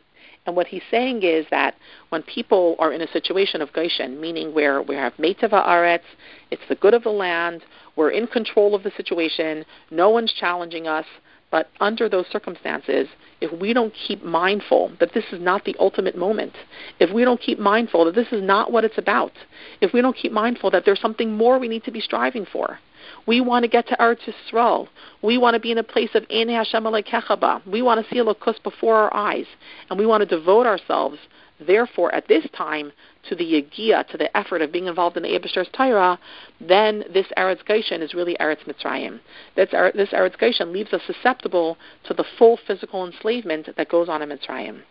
And 0.45 0.55
what 0.55 0.67
he's 0.67 0.83
saying 0.89 1.23
is 1.23 1.45
that 1.51 1.75
when 2.09 2.23
people 2.23 2.77
are 2.79 2.93
in 2.93 3.01
a 3.01 3.11
situation 3.11 3.61
of 3.61 3.73
Goshen, 3.73 4.19
meaning 4.21 4.53
where 4.53 4.81
we 4.81 4.95
have 4.95 5.13
Meitava 5.17 5.65
Aretz, 5.67 6.07
it's 6.51 6.61
the 6.69 6.75
good 6.75 6.93
of 6.93 7.03
the 7.03 7.09
land, 7.09 7.63
we're 7.97 8.11
in 8.11 8.27
control 8.27 8.73
of 8.73 8.83
the 8.83 8.91
situation, 8.91 9.65
no 9.91 10.09
one's 10.09 10.31
challenging 10.31 10.87
us, 10.87 11.05
but 11.51 11.69
under 11.79 12.07
those 12.07 12.27
circumstances, 12.27 13.07
if 13.41 13.51
we 13.59 13.73
don't 13.73 13.93
keep 13.93 14.23
mindful 14.23 14.91
that 14.99 15.13
this 15.13 15.25
is 15.31 15.41
not 15.41 15.65
the 15.65 15.75
ultimate 15.79 16.17
moment, 16.17 16.53
if 16.99 17.11
we 17.11 17.23
don't 17.23 17.39
keep 17.39 17.59
mindful 17.59 18.05
that 18.05 18.15
this 18.15 18.31
is 18.31 18.41
not 18.41 18.71
what 18.71 18.85
it's 18.85 18.97
about, 18.97 19.33
if 19.81 19.93
we 19.93 20.01
don't 20.01 20.15
keep 20.15 20.31
mindful 20.31 20.71
that 20.71 20.83
there's 20.85 20.99
something 20.99 21.35
more 21.35 21.59
we 21.59 21.67
need 21.67 21.83
to 21.83 21.91
be 21.91 22.01
striving 22.01 22.45
for, 22.45 22.79
we 23.25 23.41
want 23.41 23.63
to 23.63 23.69
get 23.69 23.87
to 23.87 23.95
Eretz 23.97 24.19
Yisrael. 24.27 24.87
We 25.21 25.37
want 25.37 25.55
to 25.55 25.59
be 25.59 25.71
in 25.71 25.77
a 25.77 25.83
place 25.83 26.09
of 26.13 26.25
Ein 26.31 26.49
Hashem 26.49 26.83
Kechaba. 26.83 27.65
We 27.65 27.81
want 27.81 28.03
to 28.03 28.13
see 28.13 28.19
a 28.19 28.25
Elokus 28.25 28.61
before 28.63 28.95
our 28.95 29.13
eyes, 29.13 29.45
and 29.89 29.99
we 29.99 30.05
want 30.05 30.21
to 30.21 30.25
devote 30.25 30.65
ourselves, 30.65 31.17
therefore, 31.65 32.13
at 32.13 32.27
this 32.27 32.45
time, 32.55 32.91
to 33.29 33.35
the 33.35 33.43
yagia, 33.43 34.07
to 34.07 34.17
the 34.17 34.35
effort 34.35 34.61
of 34.61 34.71
being 34.71 34.87
involved 34.87 35.17
in 35.17 35.23
the 35.23 35.29
Abishter's 35.29 35.69
Torah, 35.73 36.19
then 36.61 37.03
this 37.13 37.27
Eretz 37.37 37.65
Goshen 37.65 38.01
is 38.01 38.13
really 38.13 38.37
Eretz 38.39 38.63
Mitzrayim. 38.65 39.19
That's, 39.55 39.71
this 39.71 40.09
Eretz 40.09 40.37
Goshen 40.37 40.71
leaves 40.71 40.93
us 40.93 41.01
susceptible 41.05 41.77
to 42.05 42.13
the 42.13 42.25
full 42.37 42.57
physical 42.67 43.05
enslavement 43.05 43.69
that 43.75 43.89
goes 43.89 44.09
on 44.09 44.21
in 44.21 44.29
Mitzrayim. 44.29 44.81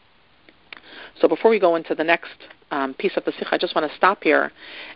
So 1.21 1.29
before 1.29 1.51
we 1.51 1.59
go 1.59 1.77
into 1.77 1.95
the 1.95 2.05
next 2.05 2.35
um, 2.71 2.95
piece 2.95 3.17
of 3.17 3.25
the 3.25 3.33
Sikha, 3.33 3.55
I 3.55 3.59
just 3.59 3.75
want 3.75 3.91
to 3.91 3.97
stop 3.97 4.23
here 4.23 4.53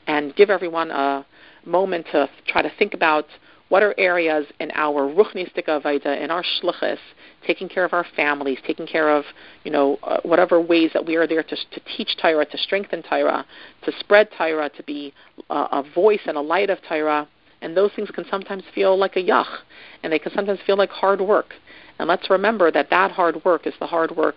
and 0.06 0.34
give 0.36 0.50
everyone 0.50 0.90
a 0.90 1.24
moment 1.66 2.06
to 2.12 2.28
try 2.46 2.62
to 2.62 2.70
think 2.78 2.94
about 2.94 3.26
what 3.70 3.84
are 3.84 3.94
areas 3.98 4.46
in 4.58 4.70
our 4.74 5.02
ruchnistika 5.02 5.80
avaida, 5.80 6.20
in 6.20 6.30
our 6.30 6.42
shluchis, 6.42 6.98
taking 7.46 7.68
care 7.68 7.84
of 7.84 7.92
our 7.92 8.04
families, 8.16 8.58
taking 8.66 8.86
care 8.86 9.08
of, 9.08 9.24
you 9.64 9.70
know, 9.70 9.96
uh, 10.02 10.18
whatever 10.24 10.60
ways 10.60 10.90
that 10.92 11.06
we 11.06 11.14
are 11.14 11.26
there 11.26 11.44
to, 11.44 11.56
to 11.56 11.80
teach 11.96 12.16
Torah, 12.20 12.44
to 12.44 12.58
strengthen 12.58 13.02
Torah, 13.02 13.46
to 13.84 13.92
spread 14.00 14.28
Torah, 14.36 14.68
to 14.70 14.82
be 14.82 15.14
uh, 15.48 15.68
a 15.70 15.84
voice 15.94 16.20
and 16.26 16.36
a 16.36 16.40
light 16.40 16.68
of 16.68 16.78
Torah. 16.88 17.28
And 17.62 17.76
those 17.76 17.92
things 17.94 18.10
can 18.10 18.24
sometimes 18.28 18.64
feel 18.74 18.98
like 18.98 19.16
a 19.16 19.22
yach, 19.22 19.58
and 20.02 20.12
they 20.12 20.18
can 20.18 20.32
sometimes 20.34 20.58
feel 20.66 20.76
like 20.76 20.90
hard 20.90 21.20
work. 21.20 21.54
And 22.00 22.08
let's 22.08 22.28
remember 22.28 22.72
that 22.72 22.90
that 22.90 23.12
hard 23.12 23.44
work 23.44 23.66
is 23.66 23.74
the 23.78 23.86
hard 23.86 24.16
work 24.16 24.36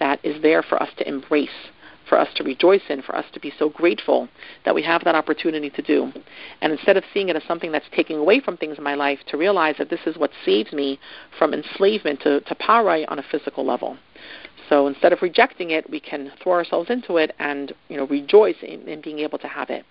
that 0.00 0.18
is 0.24 0.42
there 0.42 0.62
for 0.62 0.82
us 0.82 0.88
to 0.98 1.06
embrace 1.06 1.50
for 2.12 2.18
us 2.18 2.28
to 2.34 2.44
rejoice 2.44 2.82
in, 2.90 3.00
for 3.00 3.16
us 3.16 3.24
to 3.32 3.40
be 3.40 3.50
so 3.58 3.70
grateful 3.70 4.28
that 4.66 4.74
we 4.74 4.82
have 4.82 5.02
that 5.02 5.14
opportunity 5.14 5.70
to 5.70 5.80
do. 5.80 6.12
And 6.60 6.70
instead 6.70 6.98
of 6.98 7.04
seeing 7.14 7.30
it 7.30 7.36
as 7.36 7.42
something 7.48 7.72
that's 7.72 7.86
taking 7.96 8.18
away 8.18 8.38
from 8.38 8.58
things 8.58 8.76
in 8.76 8.84
my 8.84 8.94
life, 8.94 9.20
to 9.28 9.38
realize 9.38 9.76
that 9.78 9.88
this 9.88 10.00
is 10.04 10.18
what 10.18 10.30
saves 10.44 10.74
me 10.74 11.00
from 11.38 11.54
enslavement 11.54 12.20
to, 12.20 12.42
to 12.42 12.54
parai 12.56 13.06
on 13.08 13.18
a 13.18 13.22
physical 13.22 13.64
level. 13.64 13.96
So 14.68 14.88
instead 14.88 15.14
of 15.14 15.22
rejecting 15.22 15.70
it, 15.70 15.88
we 15.88 16.00
can 16.00 16.30
throw 16.42 16.52
ourselves 16.52 16.90
into 16.90 17.16
it 17.16 17.34
and 17.38 17.72
you 17.88 17.96
know 17.96 18.06
rejoice 18.06 18.56
in, 18.60 18.86
in 18.86 19.00
being 19.00 19.20
able 19.20 19.38
to 19.38 19.48
have 19.48 19.70
it. 19.70 19.86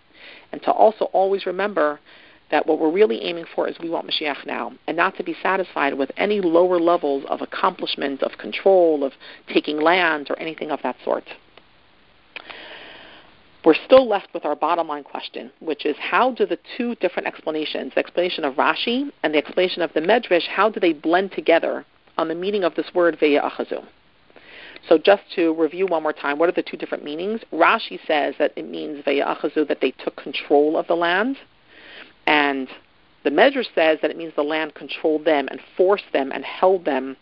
And 0.51 0.62
to 0.62 0.71
also 0.71 1.05
always 1.05 1.47
remember 1.47 1.99
that 2.51 2.67
what 2.67 2.77
we're 2.77 2.91
really 2.91 3.23
aiming 3.23 3.45
for 3.55 3.67
is 3.67 3.75
we 3.79 3.89
want 3.89 4.07
Mashiach 4.07 4.45
now, 4.45 4.73
and 4.86 4.95
not 4.95 5.17
to 5.17 5.23
be 5.23 5.36
satisfied 5.41 5.95
with 5.95 6.12
any 6.17 6.39
lower 6.39 6.79
levels 6.79 7.23
of 7.29 7.41
accomplishment, 7.41 8.21
of 8.21 8.38
control, 8.38 9.03
of 9.03 9.13
taking 9.51 9.81
land, 9.81 10.27
or 10.29 10.38
anything 10.38 10.69
of 10.69 10.81
that 10.84 10.97
sort 11.03 11.23
we're 13.63 13.76
still 13.86 14.08
left 14.08 14.34
with 14.34 14.45
our 14.45 14.56
bottom 14.56 14.88
line 14.88 15.04
question, 15.04 15.52
which 15.60 15.86
is 15.86 15.95
how 16.00 16.32
do 16.32 16.45
the 16.45 16.58
two 16.78 16.95
different 16.95 17.28
explanations, 17.28 17.93
the 17.93 18.00
explanation 18.00 18.43
of 18.43 18.56
Rashi 18.56 19.12
and 19.24 19.34
the 19.34 19.38
explanation 19.38 19.82
of 19.82 19.93
the 19.93 20.02
Medrash, 20.02 20.47
how 20.47 20.69
do 20.69 20.80
they 20.80 20.93
blend 20.93 21.32
together 21.32 21.86
on 22.17 22.28
the 22.28 22.36
meaning 22.36 22.63
of 22.63 22.76
this 22.76 22.88
word 22.93 23.19
ve'achazu? 23.19 23.86
So 24.89 24.97
just 24.97 25.21
to 25.36 25.54
review 25.54 25.86
one 25.86 26.02
more 26.02 26.13
time, 26.13 26.39
what 26.39 26.50
are 26.50 26.54
the 26.54 26.63
two 26.63 26.76
different 26.76 27.04
meanings? 27.04 27.41
Rashi 27.54 28.00
says 28.08 28.34
that 28.39 28.52
it 28.56 28.67
means 28.67 29.04
ve'achazu, 29.06 29.67
that 29.67 29.80
they 29.80 29.91
took 29.91 30.15
control 30.15 30.76
of 30.76 30.88
the 30.88 30.95
land, 30.95 31.38
and 32.26 32.67
the 33.24 33.30
Medrash 33.30 33.67
says 33.76 34.00
that 34.02 34.10
it 34.10 34.17
means 34.17 34.34
the 34.36 34.41
land 34.41 34.74
controlled 34.74 35.26
them 35.26 35.47
and 35.52 35.60
forced 35.78 36.12
them 36.13 36.32
and 36.32 36.43
held 36.43 36.86
them, 36.86 37.15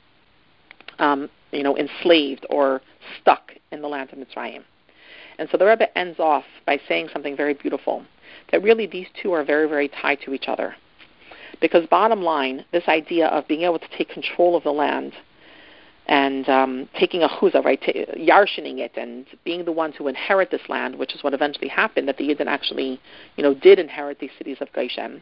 um, 0.99 1.29
you 1.51 1.63
know, 1.63 1.77
enslaved 1.77 2.45
or 2.49 2.81
stuck 3.19 3.51
in 3.73 3.81
the 3.81 3.87
land 3.89 4.09
of 4.13 4.19
Mitzrayim. 4.19 4.63
And 5.39 5.47
so 5.49 5.57
the 5.57 5.65
Rebbe 5.65 5.97
ends 5.97 6.19
off 6.19 6.43
by 6.65 6.79
saying 6.87 7.09
something 7.13 7.35
very 7.35 7.53
beautiful 7.53 8.03
that 8.51 8.61
really 8.61 8.85
these 8.85 9.07
two 9.21 9.31
are 9.31 9.43
very, 9.43 9.67
very 9.67 9.87
tied 9.87 10.19
to 10.25 10.33
each 10.33 10.49
other. 10.49 10.75
Because 11.61 11.87
bottom 11.87 12.21
line, 12.21 12.65
this 12.73 12.83
idea 12.89 13.27
of 13.27 13.47
being 13.47 13.61
able 13.61 13.79
to 13.79 13.87
take 13.97 14.09
control 14.09 14.55
of 14.57 14.63
the 14.63 14.71
land 14.71 15.13
and 16.07 16.49
um, 16.49 16.89
taking 16.99 17.23
a 17.23 17.29
chuzah, 17.29 17.63
right, 17.63 17.81
t- 17.81 18.05
yarshining 18.17 18.79
it, 18.79 18.91
and 18.97 19.27
being 19.45 19.63
the 19.63 19.71
ones 19.71 19.95
who 19.97 20.07
inherit 20.07 20.51
this 20.51 20.67
land, 20.67 20.95
which 20.95 21.15
is 21.15 21.23
what 21.23 21.33
eventually 21.33 21.67
happened, 21.67 22.07
that 22.07 22.17
the 22.17 22.27
Yidden 22.27 22.47
actually, 22.47 22.99
you 23.37 23.43
know, 23.43 23.53
did 23.53 23.79
inherit 23.79 24.19
these 24.19 24.31
cities 24.37 24.57
of 24.59 24.71
Goshen. 24.73 25.21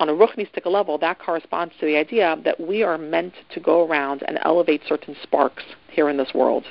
On 0.00 0.08
a 0.08 0.12
ruchnistic 0.12 0.66
level, 0.66 0.98
that 0.98 1.20
corresponds 1.20 1.72
to 1.78 1.86
the 1.86 1.96
idea 1.96 2.36
that 2.44 2.60
we 2.60 2.82
are 2.82 2.98
meant 2.98 3.34
to 3.52 3.60
go 3.60 3.86
around 3.86 4.22
and 4.26 4.38
elevate 4.42 4.82
certain 4.86 5.16
sparks 5.22 5.62
here 5.90 6.08
in 6.08 6.16
this 6.16 6.34
world. 6.34 6.64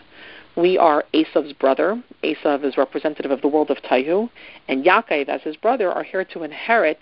We 0.56 0.78
are 0.78 1.04
Esav's 1.14 1.54
brother. 1.54 2.02
Esav 2.24 2.64
is 2.64 2.78
representative 2.78 3.32
of 3.32 3.42
the 3.42 3.48
world 3.48 3.72
of 3.72 3.78
Tohu, 3.78 4.30
and 4.68 4.86
Yaakov, 4.86 5.28
as 5.28 5.42
his 5.42 5.56
brother, 5.56 5.92
are 5.92 6.04
here 6.04 6.24
to 6.26 6.44
inherit 6.44 7.00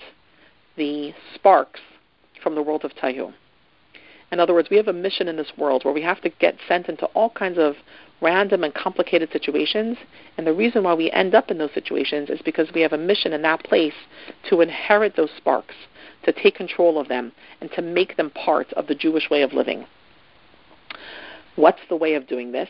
the 0.78 1.14
sparks 1.36 1.82
from 2.42 2.56
the 2.56 2.62
world 2.62 2.86
of 2.86 2.94
Tohu. 2.96 3.34
In 4.32 4.40
other 4.40 4.54
words, 4.54 4.70
we 4.70 4.78
have 4.78 4.88
a 4.88 4.94
mission 4.94 5.28
in 5.28 5.36
this 5.36 5.52
world 5.58 5.84
where 5.84 5.94
we 5.94 6.02
have 6.02 6.22
to 6.22 6.30
get 6.30 6.56
sent 6.66 6.88
into 6.88 7.06
all 7.08 7.30
kinds 7.32 7.58
of 7.58 7.76
random 8.22 8.64
and 8.64 8.74
complicated 8.74 9.30
situations, 9.34 9.98
and 10.38 10.48
the 10.48 10.54
reason 10.54 10.84
why 10.84 10.94
we 10.94 11.12
end 11.12 11.36
up 11.36 11.52
in 11.52 11.58
those 11.58 11.74
situations 11.74 12.30
is 12.30 12.42
because 12.46 12.72
we 12.74 12.80
have 12.80 12.94
a 12.94 12.98
mission 12.98 13.34
in 13.34 13.42
that 13.42 13.64
place 13.66 13.94
to 14.50 14.62
inherit 14.62 15.18
those 15.18 15.32
sparks, 15.36 15.76
to 16.24 16.32
take 16.32 16.56
control 16.56 16.98
of 16.98 17.10
them, 17.10 17.34
and 17.60 17.70
to 17.74 17.82
make 17.82 18.16
them 18.16 18.30
part 18.30 18.72
of 18.74 18.88
the 18.88 18.96
Jewish 18.96 19.30
way 19.30 19.42
of 19.42 19.52
living. 19.52 19.86
What's 21.58 21.82
the 21.90 21.98
way 21.98 22.14
of 22.14 22.28
doing 22.28 22.54
this? 22.54 22.70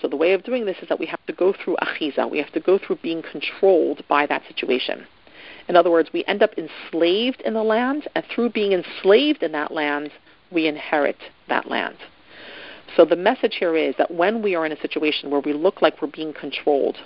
So 0.00 0.08
the 0.08 0.16
way 0.16 0.32
of 0.32 0.44
doing 0.44 0.64
this 0.64 0.76
is 0.80 0.88
that 0.88 1.00
we 1.00 1.06
have 1.06 1.24
to 1.26 1.32
go 1.32 1.52
through 1.52 1.76
achiza. 1.82 2.30
We 2.30 2.38
have 2.38 2.52
to 2.52 2.60
go 2.60 2.78
through 2.78 2.96
being 3.02 3.22
controlled 3.22 4.02
by 4.08 4.26
that 4.26 4.42
situation. 4.46 5.06
In 5.68 5.76
other 5.76 5.90
words, 5.90 6.10
we 6.12 6.24
end 6.26 6.42
up 6.42 6.52
enslaved 6.56 7.42
in 7.42 7.54
the 7.54 7.62
land, 7.62 8.08
and 8.14 8.24
through 8.26 8.50
being 8.50 8.72
enslaved 8.72 9.42
in 9.42 9.52
that 9.52 9.70
land, 9.70 10.10
we 10.50 10.66
inherit 10.66 11.18
that 11.48 11.70
land. 11.70 11.96
So 12.96 13.04
the 13.04 13.16
message 13.16 13.56
here 13.56 13.76
is 13.76 13.94
that 13.98 14.10
when 14.10 14.40
we 14.42 14.54
are 14.54 14.64
in 14.64 14.72
a 14.72 14.80
situation 14.80 15.30
where 15.30 15.40
we 15.40 15.52
look 15.52 15.82
like 15.82 16.00
we're 16.00 16.08
being 16.08 16.32
controlled, 16.32 16.96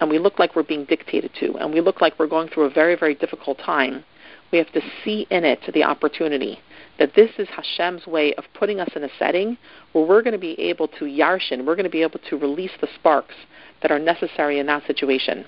and 0.00 0.10
we 0.10 0.18
look 0.18 0.38
like 0.38 0.54
we're 0.54 0.62
being 0.62 0.84
dictated 0.84 1.32
to, 1.40 1.56
and 1.56 1.72
we 1.72 1.80
look 1.80 2.00
like 2.00 2.18
we're 2.18 2.26
going 2.26 2.48
through 2.48 2.64
a 2.64 2.70
very, 2.70 2.94
very 2.96 3.14
difficult 3.14 3.58
time, 3.58 4.04
we 4.52 4.58
have 4.58 4.70
to 4.72 4.80
see 5.04 5.26
in 5.30 5.44
it 5.44 5.60
the 5.74 5.82
opportunity 5.82 6.60
that 6.98 7.14
this 7.14 7.30
is 7.38 7.48
Hashem's 7.48 8.06
way 8.06 8.34
of 8.34 8.44
putting 8.54 8.80
us 8.80 8.90
in 8.96 9.04
a 9.04 9.08
setting 9.18 9.58
where 9.92 10.06
we're 10.06 10.22
going 10.22 10.32
to 10.32 10.38
be 10.38 10.58
able 10.60 10.88
to 10.88 11.04
yarshin, 11.04 11.64
we're 11.64 11.76
going 11.76 11.84
to 11.84 11.90
be 11.90 12.02
able 12.02 12.20
to 12.30 12.36
release 12.36 12.70
the 12.80 12.88
sparks 12.94 13.34
that 13.82 13.90
are 13.90 13.98
necessary 13.98 14.58
in 14.58 14.66
that 14.66 14.86
situation. 14.86 15.44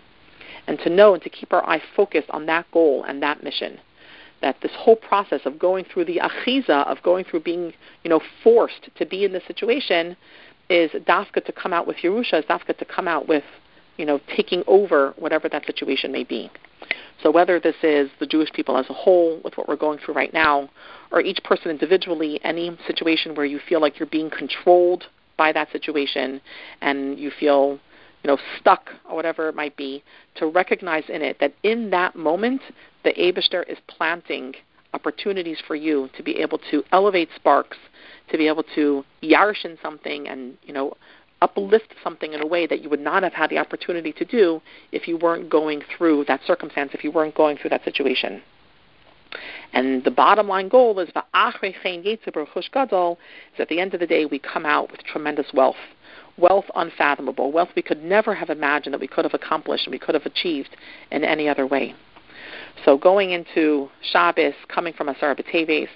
And 0.66 0.78
to 0.80 0.90
know 0.90 1.14
and 1.14 1.22
to 1.22 1.30
keep 1.30 1.52
our 1.52 1.66
eye 1.66 1.82
focused 1.96 2.28
on 2.30 2.46
that 2.46 2.70
goal 2.72 3.04
and 3.04 3.22
that 3.22 3.42
mission. 3.42 3.78
That 4.42 4.56
this 4.62 4.72
whole 4.76 4.96
process 4.96 5.40
of 5.46 5.58
going 5.58 5.84
through 5.84 6.04
the 6.04 6.20
achiza, 6.22 6.86
of 6.86 7.02
going 7.02 7.24
through 7.24 7.40
being, 7.40 7.72
you 8.04 8.10
know, 8.10 8.20
forced 8.44 8.90
to 8.96 9.06
be 9.06 9.24
in 9.24 9.32
this 9.32 9.42
situation, 9.46 10.16
is 10.68 10.90
dafka 10.90 11.44
to 11.44 11.52
come 11.52 11.72
out 11.72 11.86
with 11.86 11.96
Yerusha, 11.98 12.34
is 12.40 12.44
dafka 12.44 12.76
to 12.76 12.84
come 12.84 13.08
out 13.08 13.26
with, 13.26 13.44
you 13.96 14.04
know, 14.04 14.20
taking 14.36 14.62
over 14.66 15.14
whatever 15.16 15.48
that 15.48 15.64
situation 15.64 16.12
may 16.12 16.22
be. 16.22 16.50
So 17.22 17.30
whether 17.30 17.58
this 17.58 17.74
is 17.82 18.10
the 18.20 18.26
Jewish 18.26 18.52
people 18.52 18.76
as 18.76 18.88
a 18.88 18.92
whole, 18.92 19.40
with 19.42 19.56
what 19.56 19.68
we're 19.68 19.76
going 19.76 19.98
through 19.98 20.14
right 20.14 20.32
now, 20.32 20.68
or 21.10 21.20
each 21.20 21.42
person 21.44 21.70
individually, 21.70 22.40
any 22.44 22.76
situation 22.86 23.34
where 23.34 23.46
you 23.46 23.60
feel 23.68 23.80
like 23.80 23.98
you're 23.98 24.08
being 24.08 24.30
controlled 24.30 25.04
by 25.36 25.52
that 25.52 25.70
situation 25.72 26.40
and 26.80 27.18
you 27.18 27.30
feel 27.30 27.78
you 28.22 28.28
know, 28.28 28.38
stuck 28.58 28.90
or 29.08 29.14
whatever 29.14 29.48
it 29.48 29.54
might 29.54 29.76
be, 29.76 30.02
to 30.34 30.46
recognize 30.46 31.04
in 31.08 31.22
it 31.22 31.38
that 31.40 31.54
in 31.62 31.90
that 31.90 32.16
moment 32.16 32.60
the 33.04 33.12
Abishter 33.12 33.68
is 33.68 33.78
planting 33.86 34.54
opportunities 34.94 35.58
for 35.66 35.76
you 35.76 36.08
to 36.16 36.22
be 36.22 36.38
able 36.38 36.58
to 36.70 36.82
elevate 36.92 37.28
sparks, 37.36 37.76
to 38.30 38.38
be 38.38 38.48
able 38.48 38.64
to 38.74 39.04
yarshin 39.22 39.80
something 39.80 40.28
and, 40.28 40.56
you 40.62 40.72
know, 40.72 40.94
uplift 41.40 41.94
something 42.02 42.32
in 42.32 42.42
a 42.42 42.46
way 42.46 42.66
that 42.66 42.82
you 42.82 42.90
would 42.90 43.00
not 43.00 43.22
have 43.22 43.32
had 43.32 43.48
the 43.48 43.58
opportunity 43.58 44.12
to 44.12 44.24
do 44.24 44.60
if 44.90 45.06
you 45.06 45.16
weren't 45.16 45.48
going 45.48 45.82
through 45.96 46.24
that 46.24 46.40
circumstance, 46.44 46.90
if 46.94 47.04
you 47.04 47.12
weren't 47.12 47.34
going 47.34 47.56
through 47.56 47.70
that 47.70 47.84
situation. 47.84 48.42
And 49.72 50.04
the 50.04 50.10
bottom 50.10 50.48
line 50.48 50.68
goal 50.68 50.98
is, 51.00 51.08
is 51.08 51.14
at 51.14 51.24
the 53.68 53.80
end 53.80 53.94
of 53.94 54.00
the 54.00 54.06
day, 54.06 54.24
we 54.24 54.38
come 54.38 54.66
out 54.66 54.90
with 54.90 55.02
tremendous 55.04 55.46
wealth. 55.52 55.76
Wealth 56.36 56.66
unfathomable, 56.76 57.50
wealth 57.50 57.70
we 57.74 57.82
could 57.82 58.02
never 58.02 58.32
have 58.34 58.48
imagined 58.48 58.94
that 58.94 59.00
we 59.00 59.08
could 59.08 59.24
have 59.24 59.34
accomplished 59.34 59.86
and 59.86 59.92
we 59.92 59.98
could 59.98 60.14
have 60.14 60.24
achieved 60.24 60.76
in 61.10 61.24
any 61.24 61.48
other 61.48 61.66
way. 61.66 61.94
So 62.84 62.96
going 62.96 63.32
into 63.32 63.90
Shabbos, 64.12 64.54
coming 64.68 64.92
from 64.92 65.08
Asar 65.08 65.34
B'Teves, 65.34 65.88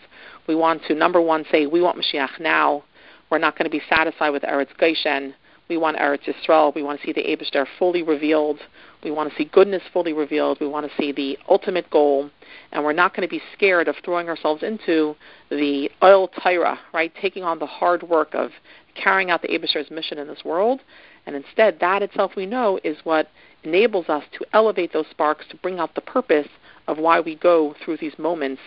we 0.48 0.56
want 0.56 0.82
to, 0.88 0.94
number 0.94 1.20
one, 1.20 1.44
say, 1.52 1.66
we 1.66 1.80
want 1.80 1.96
Mashiach 1.96 2.40
now. 2.40 2.82
We're 3.30 3.38
not 3.38 3.56
going 3.56 3.70
to 3.70 3.70
be 3.70 3.82
satisfied 3.88 4.30
with 4.30 4.42
Eretz 4.42 4.76
Goshen. 4.78 5.34
We 5.68 5.76
want 5.76 5.96
Eretz 5.96 6.24
Yisrael. 6.24 6.74
We 6.74 6.82
want 6.82 7.00
to 7.00 7.06
see 7.06 7.12
the 7.12 7.22
Abishter 7.22 7.66
fully 7.78 8.02
revealed. 8.02 8.58
We 9.02 9.10
want 9.10 9.30
to 9.30 9.36
see 9.36 9.44
goodness 9.44 9.82
fully 9.92 10.12
revealed. 10.12 10.58
We 10.60 10.68
want 10.68 10.88
to 10.88 10.96
see 10.96 11.12
the 11.12 11.38
ultimate 11.48 11.90
goal. 11.90 12.30
And 12.70 12.84
we're 12.84 12.92
not 12.92 13.14
going 13.14 13.26
to 13.26 13.30
be 13.30 13.42
scared 13.52 13.88
of 13.88 13.96
throwing 14.04 14.28
ourselves 14.28 14.62
into 14.62 15.16
the 15.50 15.90
oil 16.02 16.28
tyra, 16.28 16.78
right? 16.94 17.12
Taking 17.20 17.42
on 17.42 17.58
the 17.58 17.66
hard 17.66 18.02
work 18.04 18.34
of 18.34 18.50
carrying 18.94 19.30
out 19.30 19.42
the 19.42 19.48
Abishter's 19.48 19.90
mission 19.90 20.18
in 20.18 20.28
this 20.28 20.44
world. 20.44 20.80
And 21.26 21.34
instead, 21.36 21.78
that 21.80 22.02
itself 22.02 22.32
we 22.36 22.46
know 22.46 22.78
is 22.84 22.96
what 23.04 23.28
enables 23.64 24.08
us 24.08 24.24
to 24.38 24.44
elevate 24.52 24.92
those 24.92 25.06
sparks 25.10 25.44
to 25.50 25.56
bring 25.56 25.78
out 25.78 25.94
the 25.94 26.00
purpose 26.00 26.48
of 26.88 26.98
why 26.98 27.20
we 27.20 27.36
go 27.36 27.74
through 27.84 27.96
these 27.98 28.18
moments 28.18 28.60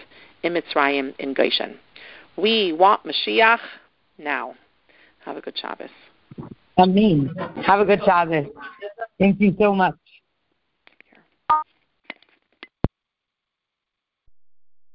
in 0.44 0.54
Mitzrayim 0.54 1.14
in 1.20 1.34
Goshen. 1.34 1.78
We 2.38 2.74
want 2.74 3.02
Mashiach 3.04 3.60
now. 4.18 4.56
Have 5.26 5.38
a 5.38 5.42
good 5.42 5.58
Shabbos. 5.58 5.90
Amen. 6.78 7.34
Have 7.66 7.80
a 7.80 7.86
good 7.86 8.02
Shabbos. 8.06 8.46
Thank 9.18 9.40
you 9.40 9.56
so 9.60 9.74
much. 9.74 9.96